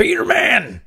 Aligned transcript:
Peterman! 0.00 0.80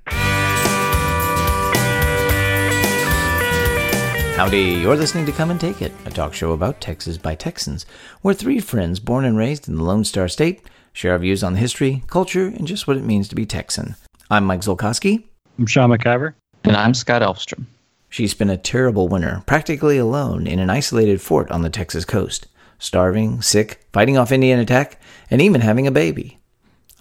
Howdy, 4.36 4.80
you're 4.82 4.96
listening 4.96 5.28
to 5.28 5.32
Come 5.32 5.52
and 5.52 5.62
Take 5.62 5.84
It, 5.84 5.92
a 6.08 6.10
talk 6.10 6.34
show 6.34 6.52
about 6.54 6.82
Texas 6.82 7.20
by 7.20 7.36
Texans, 7.36 7.86
where 8.24 8.34
three 8.34 8.60
friends 8.60 9.00
born 9.00 9.24
and 9.24 9.38
raised 9.38 9.68
in 9.68 9.76
the 9.76 9.84
Lone 9.84 10.04
Star 10.04 10.28
State 10.28 10.68
share 10.94 11.12
our 11.12 11.20
views 11.20 11.44
on 11.44 11.54
the 11.54 11.60
history, 11.60 12.02
culture, 12.08 12.48
and 12.48 12.66
just 12.66 12.88
what 12.88 12.98
it 12.98 13.04
means 13.04 13.28
to 13.28 13.36
be 13.36 13.46
Texan. 13.46 13.96
I'm 14.32 14.46
Mike 14.46 14.62
Zolkowski. 14.62 15.24
I'm 15.60 15.68
Sean 15.68 15.92
McIver. 15.92 16.34
And 16.64 16.76
I'm 16.76 16.96
Scott 16.96 17.22
Elfstrom. 17.22 17.66
She 18.10 18.26
spent 18.26 18.50
a 18.50 18.58
terrible 18.58 19.10
winter, 19.10 19.44
practically 19.46 20.00
alone, 20.00 20.48
in 20.48 20.58
an 20.58 20.72
isolated 20.72 21.22
fort 21.22 21.52
on 21.52 21.62
the 21.62 21.70
Texas 21.70 22.04
coast, 22.04 22.48
starving, 22.80 23.44
sick, 23.44 23.86
fighting 23.94 24.18
off 24.18 24.32
Indian 24.32 24.58
attack, 24.58 25.00
and 25.30 25.40
even 25.40 25.62
having 25.62 25.86
a 25.86 25.92
baby. 25.92 26.40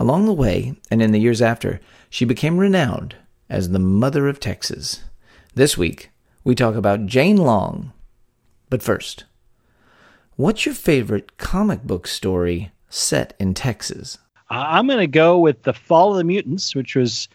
Along 0.02 0.24
the 0.26 0.32
way, 0.32 0.74
and 0.90 1.00
in 1.00 1.12
the 1.12 1.20
years 1.20 1.40
after, 1.40 1.80
she 2.10 2.24
became 2.24 2.58
renowned 2.58 3.14
as 3.48 3.68
the 3.68 3.78
Mother 3.78 4.26
of 4.26 4.40
Texas. 4.40 5.04
This 5.54 5.78
week, 5.78 6.10
we 6.42 6.56
talk 6.56 6.74
about 6.74 7.06
Jane 7.06 7.36
Long. 7.36 7.92
But 8.68 8.82
first, 8.82 9.26
what's 10.34 10.66
your 10.66 10.74
favorite 10.74 11.36
comic 11.36 11.84
book 11.84 12.08
story 12.08 12.72
set 12.88 13.34
in 13.38 13.54
Texas? 13.54 14.18
I'm 14.50 14.88
going 14.88 14.98
to 14.98 15.06
go 15.06 15.38
with 15.38 15.62
The 15.62 15.72
Fall 15.72 16.10
of 16.10 16.18
the 16.18 16.24
Mutants, 16.24 16.74
which 16.74 16.96
was 16.96 17.28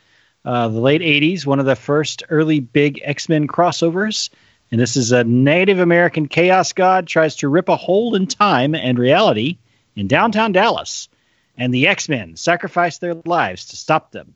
uh, 0.44 0.68
the 0.68 0.82
late 0.82 1.00
80s, 1.02 1.46
one 1.46 1.62
of 1.62 1.66
the 1.66 1.74
first 1.78 2.22
early 2.28 2.60
big 2.60 3.00
X 3.02 3.30
Men 3.30 3.48
crossovers. 3.48 4.30
And 4.72 4.82
this 4.82 4.98
is 4.98 5.14
a 5.14 5.24
Native 5.24 5.80
American 5.80 6.28
chaos 6.28 6.74
god 6.74 7.08
tries 7.08 7.38
to 7.38 7.48
rip 7.48 7.70
a 7.70 7.78
hole 7.78 8.14
in 8.14 8.28
time 8.28 8.76
and 8.76 9.00
reality 9.00 9.58
in 9.96 10.10
downtown 10.10 10.52
Dallas. 10.52 11.08
And 11.58 11.74
the 11.74 11.88
X 11.88 12.08
Men 12.08 12.36
sacrifice 12.36 13.00
their 13.00 13.16
lives 13.26 13.66
to 13.68 13.76
stop 13.76 14.12
them. 14.12 14.36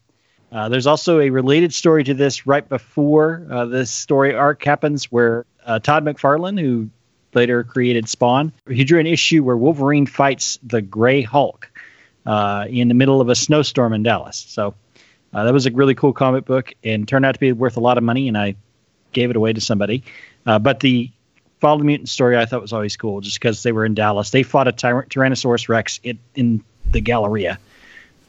Uh, 0.51 0.67
there's 0.67 0.87
also 0.87 1.19
a 1.19 1.29
related 1.29 1.73
story 1.73 2.03
to 2.03 2.13
this 2.13 2.45
right 2.45 2.67
before 2.67 3.47
uh, 3.49 3.65
this 3.65 3.89
story 3.89 4.35
arc 4.35 4.63
happens, 4.63 5.11
where 5.11 5.45
uh, 5.65 5.79
Todd 5.79 6.03
McFarlane, 6.03 6.59
who 6.59 6.89
later 7.33 7.63
created 7.63 8.09
Spawn, 8.09 8.51
he 8.69 8.83
drew 8.83 8.99
an 8.99 9.07
issue 9.07 9.43
where 9.43 9.55
Wolverine 9.55 10.05
fights 10.05 10.59
the 10.63 10.81
Gray 10.81 11.21
Hulk 11.21 11.71
uh, 12.25 12.65
in 12.69 12.89
the 12.89 12.93
middle 12.93 13.21
of 13.21 13.29
a 13.29 13.35
snowstorm 13.35 13.93
in 13.93 14.03
Dallas. 14.03 14.45
So 14.49 14.75
uh, 15.33 15.45
that 15.45 15.53
was 15.53 15.65
a 15.65 15.71
really 15.71 15.95
cool 15.95 16.11
comic 16.11 16.43
book 16.43 16.73
and 16.83 17.07
turned 17.07 17.25
out 17.25 17.33
to 17.33 17.39
be 17.39 17.53
worth 17.53 17.77
a 17.77 17.79
lot 17.79 17.97
of 17.97 18.03
money, 18.03 18.27
and 18.27 18.37
I 18.37 18.55
gave 19.13 19.29
it 19.29 19.37
away 19.37 19.53
to 19.53 19.61
somebody. 19.61 20.03
Uh, 20.45 20.59
but 20.59 20.81
the 20.81 21.11
Fall 21.61 21.75
of 21.75 21.79
the 21.79 21.85
Mutant 21.85 22.09
story 22.09 22.37
I 22.37 22.45
thought 22.45 22.61
was 22.61 22.73
always 22.73 22.97
cool, 22.97 23.21
just 23.21 23.39
because 23.39 23.63
they 23.63 23.71
were 23.71 23.85
in 23.85 23.93
Dallas. 23.93 24.31
They 24.31 24.43
fought 24.43 24.67
a 24.67 24.71
tyr- 24.71 25.05
Tyrannosaurus 25.07 25.69
Rex 25.69 25.99
in, 26.03 26.19
in 26.35 26.63
the 26.89 27.01
Galleria. 27.01 27.59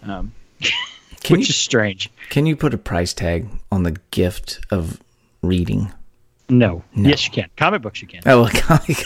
Um, 0.02 0.32
which 0.60 1.30
you- 1.30 1.38
is 1.38 1.56
strange. 1.56 2.10
Can 2.30 2.46
you 2.46 2.56
put 2.56 2.74
a 2.74 2.78
price 2.78 3.12
tag 3.14 3.48
on 3.70 3.82
the 3.82 3.96
gift 4.10 4.60
of 4.70 5.00
reading? 5.42 5.92
No. 6.48 6.82
No. 6.94 7.08
Yes, 7.10 7.24
you 7.26 7.30
can. 7.32 7.48
Comic 7.56 7.82
books, 7.82 8.02
you 8.02 8.08
can. 8.08 8.22
Oh, 8.26 8.46
a 8.46 8.50
comic. 8.54 8.98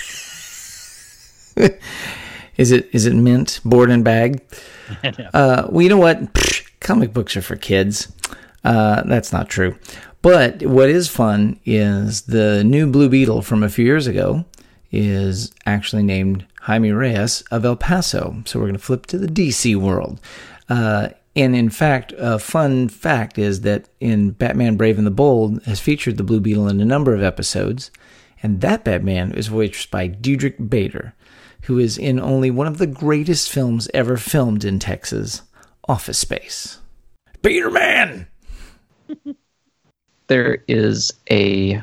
is 2.56 2.72
it 2.72 2.88
is 2.92 3.06
it 3.06 3.14
mint, 3.14 3.60
board 3.64 3.90
and 3.90 4.04
bag? 4.04 4.42
No. 5.02 5.24
Uh, 5.34 5.66
well, 5.68 5.82
you 5.82 5.88
know 5.88 5.96
what? 5.98 6.32
Psh, 6.34 6.64
comic 6.78 7.12
books 7.12 7.36
are 7.36 7.42
for 7.42 7.56
kids. 7.56 8.06
Uh, 8.62 9.02
that's 9.02 9.32
not 9.32 9.48
true. 9.48 9.76
But 10.22 10.62
what 10.62 10.88
is 10.88 11.08
fun 11.08 11.58
is 11.64 12.22
the 12.22 12.62
new 12.62 12.86
Blue 12.88 13.08
Beetle 13.08 13.42
from 13.42 13.64
a 13.64 13.68
few 13.68 13.84
years 13.84 14.06
ago 14.06 14.44
is 14.92 15.52
actually 15.66 16.04
named 16.04 16.46
Jaime 16.66 16.90
Reyes 16.90 17.42
of 17.50 17.64
El 17.64 17.76
Paso. 17.76 18.42
So 18.44 18.58
we're 18.58 18.66
going 18.66 18.74
to 18.74 18.80
flip 18.80 19.06
to 19.06 19.18
the 19.18 19.28
DC 19.28 19.76
world. 19.76 20.20
Uh, 20.68 21.10
and 21.36 21.54
in 21.54 21.70
fact, 21.70 22.12
a 22.18 22.40
fun 22.40 22.88
fact 22.88 23.38
is 23.38 23.60
that 23.60 23.88
in 24.00 24.32
Batman 24.32 24.76
Brave 24.76 24.98
and 24.98 25.06
the 25.06 25.12
Bold 25.12 25.62
has 25.62 25.78
featured 25.78 26.16
the 26.16 26.24
Blue 26.24 26.40
Beetle 26.40 26.66
in 26.68 26.80
a 26.80 26.84
number 26.84 27.14
of 27.14 27.22
episodes. 27.22 27.92
And 28.42 28.60
that 28.62 28.84
Batman 28.84 29.32
is 29.32 29.46
voiced 29.46 29.92
by 29.92 30.08
Diedrich 30.08 30.68
Bader, 30.68 31.14
who 31.62 31.78
is 31.78 31.96
in 31.96 32.18
only 32.18 32.50
one 32.50 32.66
of 32.66 32.78
the 32.78 32.86
greatest 32.86 33.50
films 33.50 33.88
ever 33.94 34.16
filmed 34.16 34.64
in 34.64 34.78
Texas, 34.78 35.42
Office 35.88 36.18
Space. 36.18 36.78
Peterman! 37.42 38.26
There 40.28 40.64
is 40.66 41.12
a 41.30 41.80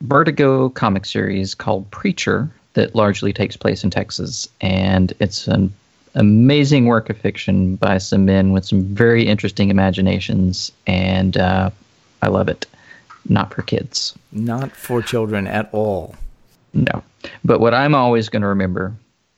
Vertigo 0.00 0.68
comic 0.68 1.04
series 1.04 1.56
called 1.56 1.90
Preacher 1.90 2.52
that 2.74 2.94
largely 2.94 3.32
takes 3.32 3.56
place 3.56 3.82
in 3.82 3.90
Texas, 3.90 4.48
and 4.60 5.12
it's 5.20 5.48
an 5.48 5.72
amazing 6.14 6.86
work 6.86 7.10
of 7.10 7.16
fiction 7.16 7.76
by 7.76 7.98
some 7.98 8.24
men 8.24 8.52
with 8.52 8.64
some 8.64 8.84
very 8.84 9.26
interesting 9.26 9.70
imaginations, 9.70 10.70
and 10.86 11.36
uh, 11.36 11.70
I 12.22 12.28
love 12.28 12.48
it. 12.48 12.66
Not 13.28 13.54
for 13.54 13.62
kids. 13.62 14.14
Not 14.32 14.72
for 14.72 15.00
children 15.00 15.46
at 15.46 15.70
all. 15.72 16.14
No. 16.74 17.02
But 17.44 17.60
what 17.60 17.72
I'm 17.72 17.94
always 17.94 18.28
going 18.28 18.42
to 18.42 18.48
remember 18.48 18.92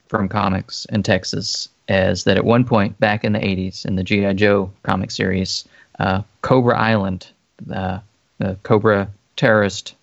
from 0.08 0.28
comics 0.28 0.86
in 0.86 1.02
Texas 1.02 1.68
is 1.88 2.24
that 2.24 2.36
at 2.36 2.44
one 2.44 2.64
point 2.64 2.98
back 2.98 3.24
in 3.24 3.32
the 3.32 3.38
80s 3.38 3.84
in 3.84 3.96
the 3.96 4.02
G.I. 4.02 4.32
Joe 4.32 4.70
comic 4.82 5.10
series, 5.10 5.64
uh, 6.00 6.22
Cobra 6.42 6.76
Island, 6.78 7.28
the, 7.64 8.00
the 8.38 8.56
Cobra 8.64 9.08
terrorist 9.36 9.94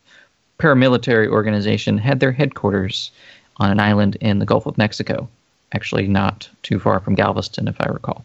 paramilitary 0.64 1.28
organization, 1.28 1.98
had 1.98 2.20
their 2.22 2.32
headquarters 2.32 3.12
on 3.58 3.70
an 3.70 3.80
island 3.80 4.16
in 4.22 4.40
the 4.40 4.46
Gulf 4.46 4.66
of 4.66 4.78
Mexico. 4.78 5.28
Actually, 5.74 6.08
not 6.08 6.48
too 6.62 6.80
far 6.80 7.00
from 7.00 7.16
Galveston, 7.16 7.68
if 7.68 7.76
I 7.82 7.86
recall. 7.90 8.24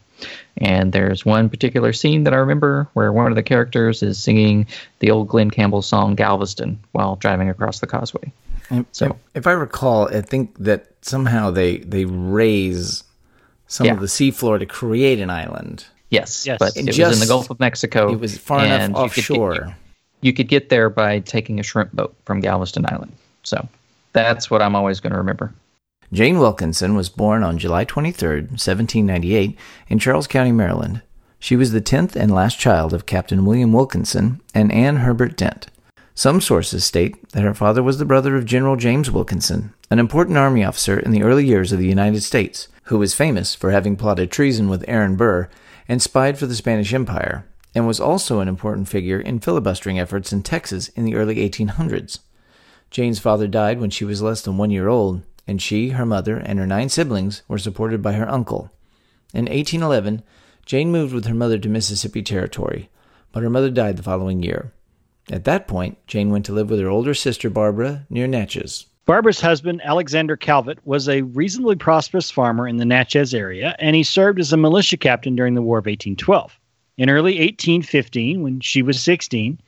And 0.59 0.93
there's 0.93 1.25
one 1.25 1.49
particular 1.49 1.93
scene 1.93 2.25
that 2.25 2.35
I 2.35 2.37
remember 2.37 2.87
where 2.93 3.13
one 3.13 3.27
of 3.33 3.37
the 3.37 3.43
characters 3.43 4.03
is 4.03 4.19
singing 4.19 4.67
the 5.01 5.11
old 5.11 5.29
Glen 5.29 5.51
Campbell 5.51 5.83
song 5.83 6.15
Galveston 6.15 6.79
while 6.93 7.17
driving 7.17 7.49
across 7.49 7.81
the 7.81 7.87
causeway. 7.87 8.31
And 8.71 8.85
So- 8.93 9.17
if 9.35 9.47
I 9.47 9.53
recall, 9.53 10.09
I 10.15 10.21
think 10.21 10.57
that 10.59 10.87
somehow 11.03 11.51
they 11.51 11.79
they 11.79 12.05
raise 12.05 13.03
some 13.67 13.87
Yeah. 13.87 13.95
of 13.95 14.01
the 14.01 14.07
seafloor 14.07 14.59
to 14.59 14.67
create 14.67 15.21
an 15.21 15.31
island. 15.31 15.87
Yes, 16.11 16.47
Yes. 16.47 16.59
but 16.59 16.77
It 16.77 16.89
it 16.89 16.99
was 16.99 17.15
in 17.15 17.21
the 17.21 17.27
Gulf 17.27 17.51
of 17.51 17.59
Mexico. 17.61 18.13
It 18.13 18.21
was 18.21 18.37
far 18.37 18.61
and 18.61 18.93
enough 18.95 19.17
you 19.17 19.23
could 19.23 19.29
get- 19.29 19.39
offshore. 19.41 19.77
You 20.21 20.33
could 20.33 20.49
get 20.49 20.69
there 20.69 20.91
by 20.91 21.21
taking 21.21 21.61
a 21.61 21.63
shrimp 21.63 21.93
boat 21.93 22.15
from 22.25 22.41
Galveston 22.41 22.87
Island. 22.87 23.13
So 23.43 23.69
that's 24.13 24.51
what 24.51 24.63
I'm 24.63 24.75
always 24.75 25.01
going 25.01 25.13
to 25.13 25.19
remember. 25.19 25.53
Jane 26.13 26.39
Wilkinson 26.39 26.95
was 26.95 27.11
born 27.11 27.43
on 27.43 27.59
July 27.59 27.85
23, 27.85 28.29
1798, 28.29 29.59
in 29.89 29.99
Charles 29.99 30.27
County, 30.27 30.53
Maryland. 30.53 31.03
She 31.39 31.55
was 31.55 31.73
the 31.73 31.81
10th 31.81 32.17
and 32.17 32.35
last 32.35 32.59
child 32.59 32.93
of 32.93 33.07
Captain 33.07 33.45
William 33.45 33.73
Wilkinson 33.73 34.41
and 34.55 34.73
Anne 34.73 34.97
Herbert 34.97 35.37
Dent. 35.37 35.69
Some 36.15 36.41
sources 36.41 36.85
state 36.85 37.29
that 37.31 37.45
her 37.45 37.55
father 37.55 37.83
was 37.83 37.99
the 37.99 38.05
brother 38.05 38.35
of 38.35 38.45
General 38.45 38.75
James 38.75 39.11
Wilkinson, 39.11 39.73
an 39.89 40.01
important 40.01 40.37
army 40.37 40.65
officer 40.65 40.99
in 40.99 41.13
the 41.13 41.23
early 41.23 41.47
years 41.47 41.71
of 41.71 41.79
the 41.79 41.87
United 41.87 42.23
States, 42.23 42.67
who 42.85 42.99
was 42.99 43.15
famous 43.15 43.55
for 43.55 43.71
having 43.71 43.95
plotted 43.95 44.31
treason 44.33 44.69
with 44.69 44.85
Aaron 44.89 45.15
Burr 45.15 45.49
and 45.87 46.03
spied 46.03 46.37
for 46.37 46.47
the 46.47 46.57
Spanish 46.57 46.93
Empire, 46.93 47.47
and 47.79 47.87
was 47.87 48.01
also 48.01 48.41
an 48.41 48.49
important 48.49 48.89
figure 48.89 49.21
in 49.21 49.39
filibustering 49.39 50.01
efforts 50.01 50.33
in 50.33 50.43
Texas 50.43 50.89
in 50.89 51.05
the 51.05 51.15
early 51.15 51.37
1800s. 51.37 52.19
Jane's 52.91 53.21
father 53.21 53.47
died 53.47 53.81
when 53.81 53.89
she 53.89 54.05
was 54.05 54.21
less 54.21 54.43
than 54.43 54.59
one 54.59 54.73
year 54.73 54.89
old, 54.89 55.23
and 55.47 55.63
she, 55.63 55.91
her 55.91 56.05
mother, 56.05 56.37
and 56.39 56.59
her 56.59 56.67
nine 56.67 56.89
siblings 56.89 57.43
were 57.47 57.57
supported 57.57 58.03
by 58.03 58.15
her 58.15 58.29
uncle. 58.29 58.73
In 59.33 59.45
1811, 59.45 60.25
Jane 60.67 60.91
moved 60.91 61.15
with 61.15 61.27
her 61.27 61.35
mother 61.35 61.57
to 61.57 61.69
Mississippi 61.69 62.21
Territory, 62.21 62.91
but 63.31 63.45
her 63.45 63.51
mother 63.51 63.71
died 63.71 63.97
the 63.97 64.03
following 64.03 64.43
year. 64.43 64.73
At 65.31 65.45
that 65.45 65.69
point, 65.69 66.05
Jane 66.09 66.31
went 66.31 66.45
to 66.47 66.53
live 66.53 66.71
with 66.71 66.81
her 66.81 66.89
older 66.89 67.15
sister 67.15 67.49
Barbara 67.49 68.07
near 68.11 68.27
Natchez. 68.27 68.87
Barbara's 69.07 69.41
husband, 69.41 69.83
Alexander 69.85 70.37
Calvert, 70.37 70.85
was 70.85 71.09
a 71.09 71.23
reasonably 71.23 71.77
prosperous 71.77 72.29
farmer 72.29 72.67
in 72.67 72.79
the 72.79 72.85
Natchez 72.85 73.33
area, 73.35 73.77
and 73.79 73.95
he 73.95 74.03
served 74.03 74.41
as 74.41 74.53
a 74.53 74.57
militia 74.57 74.97
captain 74.97 75.37
during 75.37 75.55
the 75.55 75.63
War 75.63 75.79
of 75.79 75.87
1812. 75.87 76.58
In 76.99 77.11
early 77.11 77.35
1815, 77.35 78.43
when 78.43 78.59
she 78.59 78.83
was 78.83 79.01
16, 79.01 79.61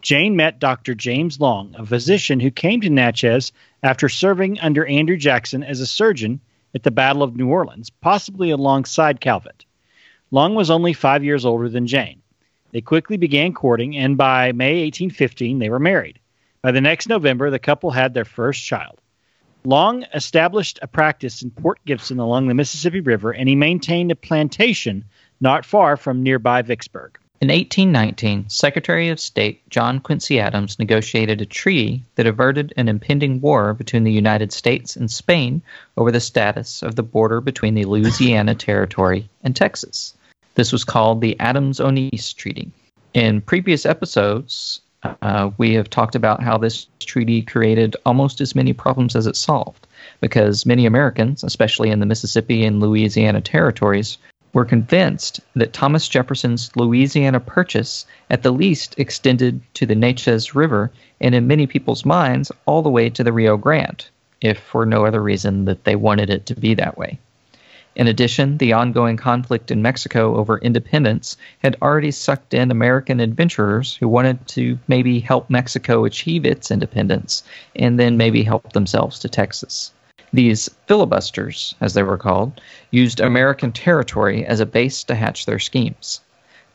Jane 0.00 0.36
met 0.36 0.58
Dr. 0.58 0.94
James 0.94 1.38
Long, 1.38 1.74
a 1.76 1.84
physician 1.84 2.40
who 2.40 2.50
came 2.50 2.80
to 2.80 2.88
Natchez 2.88 3.52
after 3.82 4.08
serving 4.08 4.58
under 4.60 4.86
Andrew 4.86 5.18
Jackson 5.18 5.62
as 5.62 5.80
a 5.80 5.86
surgeon 5.86 6.40
at 6.74 6.84
the 6.84 6.90
Battle 6.90 7.22
of 7.22 7.36
New 7.36 7.48
Orleans, 7.48 7.90
possibly 7.90 8.50
alongside 8.50 9.20
Calvert. 9.20 9.66
Long 10.30 10.54
was 10.54 10.70
only 10.70 10.94
five 10.94 11.22
years 11.22 11.44
older 11.44 11.68
than 11.68 11.86
Jane. 11.86 12.22
They 12.72 12.80
quickly 12.80 13.18
began 13.18 13.52
courting, 13.52 13.94
and 13.94 14.16
by 14.16 14.52
May 14.52 14.84
1815, 14.84 15.58
they 15.58 15.68
were 15.68 15.78
married. 15.78 16.18
By 16.62 16.72
the 16.72 16.80
next 16.80 17.06
November, 17.06 17.50
the 17.50 17.58
couple 17.58 17.90
had 17.90 18.14
their 18.14 18.24
first 18.24 18.64
child. 18.64 18.98
Long 19.62 20.06
established 20.14 20.78
a 20.80 20.86
practice 20.86 21.42
in 21.42 21.50
Port 21.50 21.80
Gibson 21.84 22.18
along 22.18 22.48
the 22.48 22.54
Mississippi 22.54 23.00
River, 23.00 23.32
and 23.32 23.46
he 23.46 23.56
maintained 23.56 24.10
a 24.10 24.16
plantation 24.16 25.04
not 25.40 25.64
far 25.64 25.96
from 25.96 26.22
nearby 26.22 26.62
Vicksburg. 26.62 27.18
In 27.40 27.48
1819, 27.48 28.48
Secretary 28.48 29.10
of 29.10 29.20
State 29.20 29.68
John 29.70 30.00
Quincy 30.00 30.40
Adams 30.40 30.76
negotiated 30.80 31.40
a 31.40 31.46
treaty 31.46 32.02
that 32.16 32.26
averted 32.26 32.74
an 32.76 32.88
impending 32.88 33.40
war 33.40 33.74
between 33.74 34.02
the 34.02 34.12
United 34.12 34.52
States 34.52 34.96
and 34.96 35.08
Spain 35.08 35.62
over 35.96 36.10
the 36.10 36.18
status 36.18 36.82
of 36.82 36.96
the 36.96 37.04
border 37.04 37.40
between 37.40 37.74
the 37.74 37.84
Louisiana 37.84 38.54
Territory 38.56 39.28
and 39.44 39.54
Texas. 39.54 40.14
This 40.56 40.72
was 40.72 40.82
called 40.82 41.20
the 41.20 41.38
Adams-Onís 41.38 42.34
Treaty. 42.34 42.72
In 43.14 43.40
previous 43.40 43.86
episodes, 43.86 44.80
uh, 45.22 45.50
we 45.58 45.74
have 45.74 45.88
talked 45.88 46.16
about 46.16 46.42
how 46.42 46.58
this 46.58 46.88
treaty 46.98 47.42
created 47.42 47.94
almost 48.04 48.40
as 48.40 48.56
many 48.56 48.72
problems 48.72 49.14
as 49.14 49.28
it 49.28 49.36
solved, 49.36 49.86
because 50.20 50.66
many 50.66 50.86
Americans, 50.86 51.44
especially 51.44 51.90
in 51.90 52.00
the 52.00 52.06
Mississippi 52.06 52.64
and 52.64 52.80
Louisiana 52.80 53.40
territories, 53.40 54.18
were 54.52 54.64
convinced 54.64 55.40
that 55.54 55.72
Thomas 55.72 56.08
Jefferson's 56.08 56.70
Louisiana 56.76 57.40
Purchase 57.40 58.06
at 58.30 58.42
the 58.42 58.50
least 58.50 58.94
extended 58.98 59.60
to 59.74 59.86
the 59.86 59.94
Neches 59.94 60.54
River 60.54 60.90
and, 61.20 61.34
in 61.34 61.46
many 61.46 61.66
people's 61.66 62.04
minds, 62.04 62.50
all 62.66 62.82
the 62.82 62.88
way 62.88 63.10
to 63.10 63.24
the 63.24 63.32
Rio 63.32 63.56
Grande, 63.56 64.06
if 64.40 64.58
for 64.58 64.86
no 64.86 65.04
other 65.04 65.22
reason 65.22 65.64
that 65.66 65.84
they 65.84 65.96
wanted 65.96 66.30
it 66.30 66.46
to 66.46 66.54
be 66.54 66.74
that 66.74 66.96
way. 66.96 67.18
In 67.96 68.06
addition, 68.06 68.58
the 68.58 68.74
ongoing 68.74 69.16
conflict 69.16 69.72
in 69.72 69.82
Mexico 69.82 70.36
over 70.36 70.58
independence 70.58 71.36
had 71.58 71.76
already 71.82 72.12
sucked 72.12 72.54
in 72.54 72.70
American 72.70 73.18
adventurers 73.18 73.96
who 73.96 74.06
wanted 74.06 74.46
to 74.48 74.78
maybe 74.86 75.18
help 75.18 75.50
Mexico 75.50 76.04
achieve 76.04 76.46
its 76.46 76.70
independence 76.70 77.42
and 77.74 77.98
then 77.98 78.16
maybe 78.16 78.44
help 78.44 78.72
themselves 78.72 79.18
to 79.18 79.28
Texas. 79.28 79.92
These 80.32 80.68
filibusters, 80.86 81.74
as 81.80 81.94
they 81.94 82.02
were 82.02 82.18
called, 82.18 82.60
used 82.90 83.20
American 83.20 83.72
territory 83.72 84.44
as 84.44 84.60
a 84.60 84.66
base 84.66 85.02
to 85.04 85.14
hatch 85.14 85.46
their 85.46 85.58
schemes. 85.58 86.20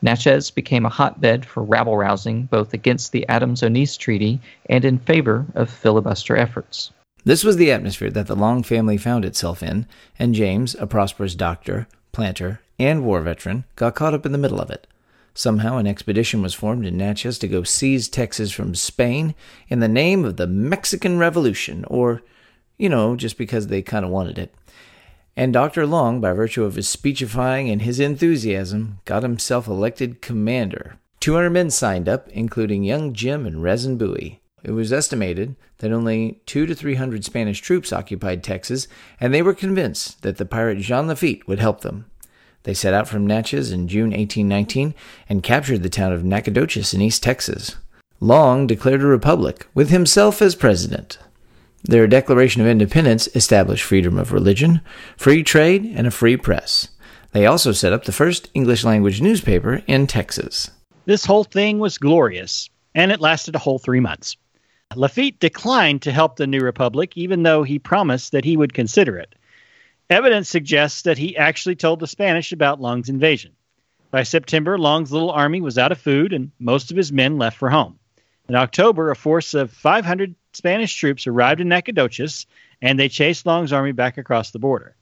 Natchez 0.01 0.51
became 0.51 0.85
a 0.85 0.89
hotbed 0.89 1.45
for 1.45 1.63
rabble 1.63 1.95
rousing 1.95 2.43
both 2.43 2.73
against 2.73 3.11
the 3.11 3.27
Adams-Onís 3.29 3.97
Treaty 3.97 4.41
and 4.69 4.83
in 4.83 4.99
favor 4.99 5.45
of 5.55 5.69
filibuster 5.69 6.35
efforts. 6.35 6.91
This 7.23 7.43
was 7.43 7.55
the 7.55 7.71
atmosphere 7.71 8.09
that 8.09 8.27
the 8.27 8.35
Long 8.35 8.63
family 8.63 8.97
found 8.97 9.23
itself 9.23 9.63
in, 9.63 9.87
and 10.19 10.35
James, 10.35 10.75
a 10.75 10.85
prosperous 10.85 11.35
doctor, 11.35 11.87
planter, 12.11 12.59
and 12.77 13.05
war 13.05 13.21
veteran, 13.21 13.63
got 13.77 13.95
caught 13.95 14.13
up 14.13 14.25
in 14.25 14.33
the 14.33 14.37
middle 14.37 14.59
of 14.59 14.69
it. 14.69 14.87
Somehow, 15.33 15.77
an 15.77 15.87
expedition 15.87 16.41
was 16.41 16.53
formed 16.53 16.85
in 16.85 16.97
Natchez 16.97 17.39
to 17.39 17.47
go 17.47 17.63
seize 17.63 18.09
Texas 18.09 18.51
from 18.51 18.75
Spain 18.75 19.35
in 19.69 19.79
the 19.79 19.87
name 19.87 20.25
of 20.25 20.35
the 20.35 20.47
Mexican 20.47 21.17
Revolution, 21.17 21.85
or 21.87 22.21
you 22.77 22.89
know, 22.89 23.15
just 23.15 23.37
because 23.37 23.67
they 23.67 23.81
kind 23.81 24.05
of 24.05 24.11
wanted 24.11 24.37
it. 24.37 24.53
And 25.35 25.51
Dr. 25.51 25.87
Long, 25.87 26.21
by 26.21 26.33
virtue 26.33 26.63
of 26.63 26.75
his 26.75 26.87
speechifying 26.87 27.69
and 27.69 27.81
his 27.81 27.99
enthusiasm, 27.99 28.99
got 29.05 29.23
himself 29.23 29.67
elected 29.67 30.21
commander. 30.21 30.97
200 31.21 31.49
men 31.49 31.71
signed 31.71 32.07
up, 32.07 32.27
including 32.29 32.83
young 32.83 33.13
Jim 33.13 33.45
and 33.45 33.63
Rezin 33.63 33.97
Bowie. 33.97 34.41
It 34.63 34.71
was 34.71 34.93
estimated 34.93 35.55
that 35.79 35.91
only 35.91 36.41
two 36.45 36.65
to 36.65 36.75
three 36.75 36.95
hundred 36.95 37.25
Spanish 37.25 37.59
troops 37.59 37.91
occupied 37.91 38.43
Texas, 38.43 38.87
and 39.19 39.33
they 39.33 39.41
were 39.41 39.53
convinced 39.53 40.21
that 40.21 40.37
the 40.37 40.45
pirate 40.45 40.79
Jean 40.79 41.07
Lafitte 41.07 41.47
would 41.47 41.59
help 41.59 41.81
them. 41.81 42.05
They 42.63 42.73
set 42.73 42.93
out 42.93 43.09
from 43.09 43.27
Natchez 43.27 43.71
in 43.71 43.89
June 43.89 44.11
1819 44.11 44.95
and 45.27 45.43
captured 45.43 45.83
the 45.83 45.89
town 45.89 46.13
of 46.13 46.23
Nacogdoches 46.23 46.93
in 46.93 47.01
East 47.01 47.21
Texas. 47.21 47.75
Long 48.21 48.67
declared 48.67 49.01
a 49.01 49.05
republic, 49.05 49.67
with 49.73 49.89
himself 49.89 50.41
as 50.41 50.55
president. 50.55 51.17
Their 51.85 52.07
Declaration 52.07 52.61
of 52.61 52.67
Independence 52.67 53.27
established 53.35 53.83
freedom 53.83 54.17
of 54.17 54.31
religion, 54.31 54.79
free 55.17 55.43
trade, 55.43 55.83
and 55.83 56.07
a 56.07 56.11
free 56.11 56.37
press. 56.37 56.87
They 57.33 57.45
also 57.45 57.73
set 57.73 57.91
up 57.91 58.05
the 58.05 58.13
first 58.13 58.49
English 58.53 58.85
language 58.85 59.21
newspaper 59.21 59.81
in 59.85 60.07
Texas. 60.07 60.71
This 61.05 61.25
whole 61.25 61.43
thing 61.43 61.79
was 61.79 61.97
glorious, 61.97 62.69
and 62.95 63.11
it 63.11 63.19
lasted 63.19 63.55
a 63.55 63.59
whole 63.59 63.79
three 63.79 63.99
months. 63.99 64.37
Lafitte 64.95 65.39
declined 65.39 66.01
to 66.03 66.11
help 66.13 66.37
the 66.37 66.47
new 66.47 66.61
republic, 66.61 67.17
even 67.17 67.43
though 67.43 67.63
he 67.63 67.79
promised 67.79 68.31
that 68.31 68.45
he 68.45 68.55
would 68.55 68.73
consider 68.73 69.17
it. 69.17 69.35
Evidence 70.09 70.47
suggests 70.47 71.01
that 71.01 71.17
he 71.17 71.35
actually 71.35 71.75
told 71.75 71.99
the 71.99 72.07
Spanish 72.07 72.53
about 72.53 72.79
Long's 72.79 73.09
invasion. 73.09 73.51
By 74.09 74.23
September, 74.23 74.77
Long's 74.77 75.11
little 75.11 75.31
army 75.31 75.59
was 75.59 75.77
out 75.77 75.91
of 75.91 75.97
food, 75.97 76.31
and 76.31 76.51
most 76.59 76.91
of 76.91 76.97
his 76.97 77.11
men 77.11 77.37
left 77.37 77.57
for 77.57 77.69
home. 77.69 77.99
In 78.47 78.55
October, 78.55 79.11
a 79.11 79.15
force 79.15 79.53
of 79.53 79.71
500 79.71 80.35
Spanish 80.53 80.95
troops 80.95 81.27
arrived 81.27 81.61
in 81.61 81.67
Nacogdoches 81.67 82.45
and 82.81 82.99
they 82.99 83.09
chased 83.09 83.45
Long's 83.45 83.73
army 83.73 83.91
back 83.91 84.17
across 84.17 84.51
the 84.51 84.59
border. 84.59 84.95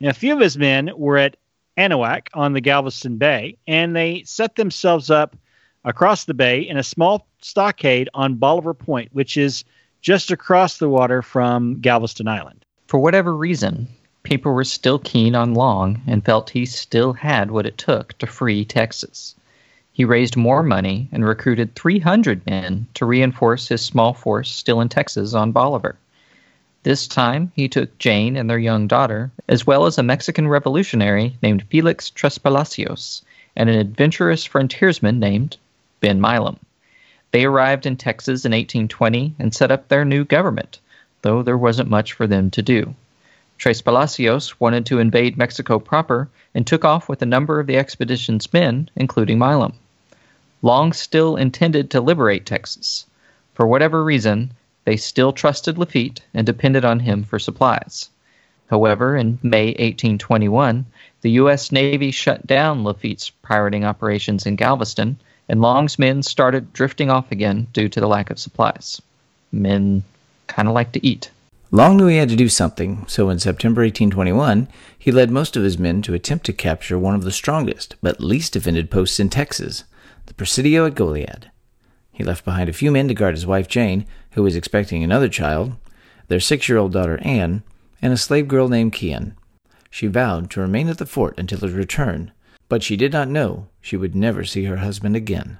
Now, 0.00 0.10
a 0.10 0.14
few 0.14 0.32
of 0.32 0.40
his 0.40 0.56
men 0.56 0.90
were 0.96 1.18
at 1.18 1.36
Anahuac 1.76 2.28
on 2.34 2.52
the 2.52 2.60
Galveston 2.60 3.16
Bay, 3.16 3.56
and 3.66 3.94
they 3.94 4.22
set 4.24 4.56
themselves 4.56 5.10
up 5.10 5.36
across 5.84 6.24
the 6.24 6.34
bay 6.34 6.60
in 6.60 6.76
a 6.76 6.82
small 6.82 7.26
stockade 7.40 8.08
on 8.14 8.34
Bolivar 8.34 8.74
Point, 8.74 9.10
which 9.12 9.36
is 9.36 9.64
just 10.00 10.30
across 10.30 10.78
the 10.78 10.88
water 10.88 11.22
from 11.22 11.80
Galveston 11.80 12.28
Island. 12.28 12.64
For 12.86 12.98
whatever 12.98 13.36
reason, 13.36 13.88
people 14.22 14.52
were 14.52 14.64
still 14.64 14.98
keen 14.98 15.34
on 15.34 15.54
Long 15.54 16.02
and 16.06 16.24
felt 16.24 16.50
he 16.50 16.66
still 16.66 17.12
had 17.12 17.50
what 17.50 17.66
it 17.66 17.78
took 17.78 18.16
to 18.18 18.26
free 18.26 18.64
Texas. 18.64 19.34
He 20.00 20.06
raised 20.06 20.34
more 20.34 20.62
money 20.62 21.10
and 21.12 21.26
recruited 21.26 21.74
300 21.74 22.46
men 22.46 22.86
to 22.94 23.04
reinforce 23.04 23.68
his 23.68 23.82
small 23.82 24.14
force 24.14 24.50
still 24.50 24.80
in 24.80 24.88
Texas 24.88 25.34
on 25.34 25.52
Bolivar. 25.52 25.98
This 26.84 27.06
time, 27.06 27.52
he 27.54 27.68
took 27.68 27.98
Jane 27.98 28.34
and 28.34 28.48
their 28.48 28.58
young 28.58 28.86
daughter, 28.86 29.30
as 29.46 29.66
well 29.66 29.84
as 29.84 29.98
a 29.98 30.02
Mexican 30.02 30.48
revolutionary 30.48 31.36
named 31.42 31.64
Felix 31.68 32.08
Trespalacios 32.08 33.20
and 33.54 33.68
an 33.68 33.78
adventurous 33.78 34.42
frontiersman 34.42 35.20
named 35.20 35.58
Ben 36.00 36.18
Milam. 36.18 36.58
They 37.32 37.44
arrived 37.44 37.84
in 37.84 37.98
Texas 37.98 38.46
in 38.46 38.52
1820 38.52 39.34
and 39.38 39.54
set 39.54 39.70
up 39.70 39.88
their 39.88 40.06
new 40.06 40.24
government, 40.24 40.78
though 41.20 41.42
there 41.42 41.58
wasn't 41.58 41.90
much 41.90 42.14
for 42.14 42.26
them 42.26 42.50
to 42.52 42.62
do. 42.62 42.94
Trespalacios 43.58 44.58
wanted 44.58 44.86
to 44.86 44.98
invade 44.98 45.36
Mexico 45.36 45.78
proper 45.78 46.30
and 46.54 46.66
took 46.66 46.86
off 46.86 47.06
with 47.06 47.20
a 47.20 47.26
number 47.26 47.60
of 47.60 47.66
the 47.66 47.76
expedition's 47.76 48.50
men, 48.50 48.88
including 48.96 49.38
Milam. 49.38 49.74
Long 50.62 50.92
still 50.92 51.36
intended 51.36 51.90
to 51.90 52.00
liberate 52.00 52.44
Texas. 52.44 53.06
For 53.54 53.66
whatever 53.66 54.04
reason, 54.04 54.52
they 54.84 54.96
still 54.96 55.32
trusted 55.32 55.78
Lafitte 55.78 56.22
and 56.34 56.46
depended 56.46 56.84
on 56.84 57.00
him 57.00 57.24
for 57.24 57.38
supplies. 57.38 58.10
However, 58.68 59.16
in 59.16 59.38
May 59.42 59.66
1821, 59.68 60.86
the 61.22 61.30
U.S. 61.32 61.72
Navy 61.72 62.10
shut 62.10 62.46
down 62.46 62.84
Lafitte's 62.84 63.30
pirating 63.42 63.84
operations 63.84 64.46
in 64.46 64.56
Galveston, 64.56 65.18
and 65.48 65.60
Long's 65.60 65.98
men 65.98 66.22
started 66.22 66.72
drifting 66.72 67.10
off 67.10 67.32
again 67.32 67.66
due 67.72 67.88
to 67.88 68.00
the 68.00 68.06
lack 68.06 68.30
of 68.30 68.38
supplies. 68.38 69.02
Men 69.50 70.04
kind 70.46 70.68
of 70.68 70.74
like 70.74 70.92
to 70.92 71.06
eat. 71.06 71.30
Long 71.72 71.96
knew 71.96 72.06
he 72.06 72.16
had 72.16 72.28
to 72.28 72.36
do 72.36 72.48
something, 72.48 73.04
so 73.06 73.30
in 73.30 73.38
September 73.38 73.82
1821, 73.82 74.68
he 74.98 75.12
led 75.12 75.30
most 75.30 75.56
of 75.56 75.62
his 75.62 75.78
men 75.78 76.02
to 76.02 76.14
attempt 76.14 76.46
to 76.46 76.52
capture 76.52 76.98
one 76.98 77.14
of 77.14 77.24
the 77.24 77.32
strongest 77.32 77.96
but 78.02 78.20
least 78.20 78.52
defended 78.52 78.90
posts 78.90 79.20
in 79.20 79.28
Texas, 79.28 79.84
the 80.30 80.34
Presidio 80.34 80.86
at 80.86 80.94
Goliad. 80.94 81.50
He 82.12 82.22
left 82.22 82.44
behind 82.44 82.68
a 82.68 82.72
few 82.72 82.92
men 82.92 83.08
to 83.08 83.14
guard 83.14 83.34
his 83.34 83.48
wife 83.48 83.66
Jane, 83.66 84.06
who 84.30 84.44
was 84.44 84.54
expecting 84.54 85.02
another 85.02 85.28
child, 85.28 85.74
their 86.28 86.38
six 86.38 86.68
year 86.68 86.78
old 86.78 86.92
daughter 86.92 87.18
Anne, 87.22 87.64
and 88.00 88.12
a 88.12 88.16
slave 88.16 88.46
girl 88.46 88.68
named 88.68 88.92
Kian. 88.92 89.32
She 89.90 90.06
vowed 90.06 90.48
to 90.50 90.60
remain 90.60 90.88
at 90.88 90.98
the 90.98 91.04
fort 91.04 91.36
until 91.36 91.58
his 91.58 91.72
return, 91.72 92.30
but 92.68 92.84
she 92.84 92.96
did 92.96 93.12
not 93.12 93.26
know 93.26 93.66
she 93.80 93.96
would 93.96 94.14
never 94.14 94.44
see 94.44 94.66
her 94.66 94.76
husband 94.76 95.16
again. 95.16 95.58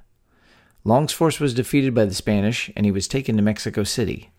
Long's 0.85 1.13
force 1.13 1.41
was 1.41 1.53
defeated 1.53 1.93
by 1.93 2.05
the 2.05 2.15
Spanish, 2.15 2.71
and 2.77 2.87
he 2.87 2.93
was 2.93 3.09
taken 3.09 3.37
to 3.39 3.43
Mexico 3.43 3.83
City. 3.83 4.31